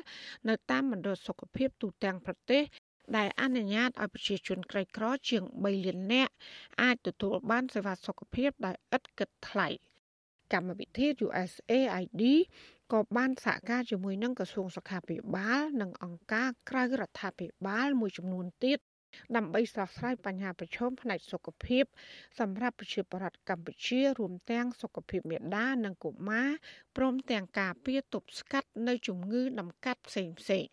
[0.50, 2.62] នៅតាមមណ្ឌលសុខភាពទូទាំងប្រទេស
[3.18, 6.34] ដែលអនុញ្ញាតឲ្យប្រជាជនក្រីក្រជាង3លាននាក់
[6.82, 9.68] អាចទទួលបានសេវាសុខភាពដោយឥតគិតថ្លៃ
[10.54, 12.24] កម្មវិធី USAID
[12.94, 18.80] ក៏បានសហការជាមួយនឹងក្រសួងសុខាភិបាល និងអង្គការក្រៅរដ្ឋាភិបាលមួយចំនួនទៀត
[19.36, 21.84] ដើម្បីដោះស្រាយបញ្ហាប្រឈមផ្នែកសុខភាព
[22.40, 26.50] សម្រាប់ប្រជាពលរដ្ឋកម្ពុជារួមទាំងសុខភាពមាតានិងកុមារ
[26.98, 30.66] ព្រមទាំងការពារទប់ស្កាត់នៅជំងឺដំកាត់ផ្សេងផ្សេង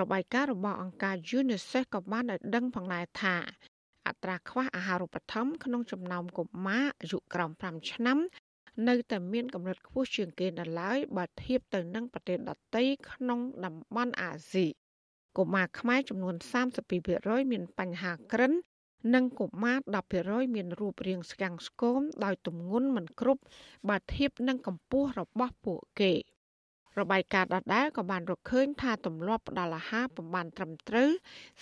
[0.00, 3.36] របាយការណ៍របស់អង្គការ UNICEF ក៏បានឲ្យដឹងផងដែរថា
[4.08, 8.18] អត្រាខ្វះអាហារូបត្ថម្ភក្នុងចំណោមកុមារអាយុក្រោម5ឆ្នាំ
[8.88, 14.66] នៅតែមានកម្រិតខ្ពស់ជាងគេនៅឡើយបើធៀបទៅនឹងប្រទេសដទៃក្នុងតំបន់អាស៊ី
[15.38, 16.34] កុមារខ្មែរចំនួន
[16.92, 18.52] 32%មានបញ្ហាក្រិន
[19.14, 19.78] និងកុមារ
[20.16, 23.42] 10%មានរូបរាងស្កាំងស្គមដោយទម្ងន់មិនគ្រប់
[23.88, 26.12] បើធៀបនឹងកម្ពស់របស់ពួកគេ
[27.00, 31.10] របាយការណ៍ដដែលក៏បានរកឃើញថាទម្លាប់ផ្ដល់អាហារពុំបានត្រឹមត្រូវ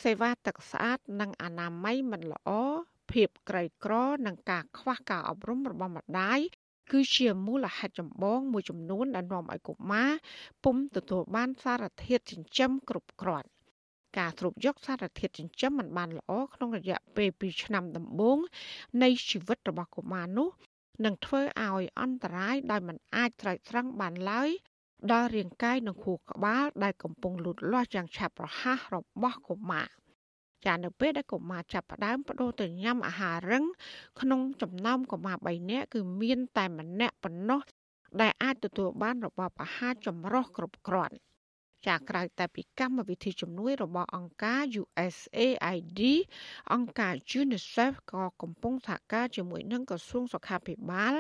[0.03, 2.51] សេវាទឹកស្អាត និងអនាម័យមិនល្អ
[3.13, 3.95] ភាពក្រីក្រ
[4.27, 6.41] និងការខ្វះការអប់រំរបស់ម្ដាយ
[6.93, 10.11] គឺជាមូលហេតុចម្បងមួយចំនួនដែលនាំឲ្យកុមារ
[10.65, 13.49] ពុំទទួលបានសារធាតុចិញ្ចឹមគ្រប់គ្រាន់
[14.19, 18.39] ការស្រូបយកសារធាតុចិញ្ចឹមមិនបានល្អក្នុងរយៈពេល2ឆ្នាំដំបូង
[19.03, 20.49] នៃជីវិតរបស់កុមារនោះ
[21.05, 24.51] នឹងធ្វើឲ្យអន្តរាយដោយមិនអាចស្រោចស្រង់បានឡើយ
[25.13, 29.89] ដល់រាងកាយនិងខួរក្បាលដែលកំពុងលូតលាស់យ៉ាងឆាប់រហ័សរបស់កុមារ
[30.67, 33.65] ចានៅពេលដែលកុមារចាប់ផ្ដើមបដូរទៅញ៉ាំអាហាររឹង
[34.21, 37.61] ក្នុងចំណោមកុមារ3នាក់គឺមានតែម្នាក់ប៉ុណ្ណោះ
[38.21, 41.17] ដែលអាចទទួលបានរបបអាហារចម្រុះគ្រប់គ្រាន់
[41.87, 46.01] ចាក្រៅតែពីកម្មវិធីជំនួយរបស់អង្គការ USAID
[46.73, 51.15] អង្គការ UNICEF ក៏កំពុងសហការជាមួយនឹងក្រសួងសុខាភិបាល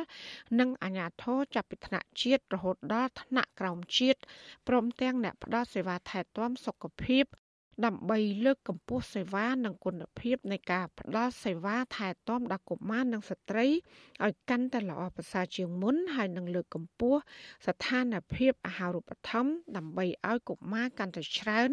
[0.61, 4.21] និងអាជ្ញាធរចាប់ពីថ្នាក់ជាតិរហូតដល់ថ្នាក់ក្រោមជាតិ
[4.69, 7.25] ព្រមទាំងអ្នកផ្តល់សេវាថែទាំសុខភាព
[7.87, 13.66] ដើម្បីលើកកម្ពស់សេវានិងគុណភាពនៃការផ្តល់សេវាថែទាំដល់កុមារនិងស្ត្រី
[14.24, 17.20] ឲ្យកាន់តែល្អប្រសើរជាងមុនហើយនឹងលើកកម្ពស់
[17.66, 21.70] ស្ថានភាពអាហារូបត្ថម្ភដើម្បីឲ្យកុមារកាន់តែច្រើន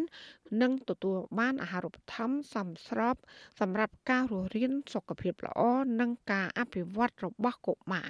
[0.61, 3.15] និងទទួលបានអាហារូបត្ថម្ភសមស្រប
[3.59, 5.61] សម្រាប់ការរស់រានសុខភាពល្អ
[5.99, 8.09] និងការអភិវឌ្ឍរបស់កុមារ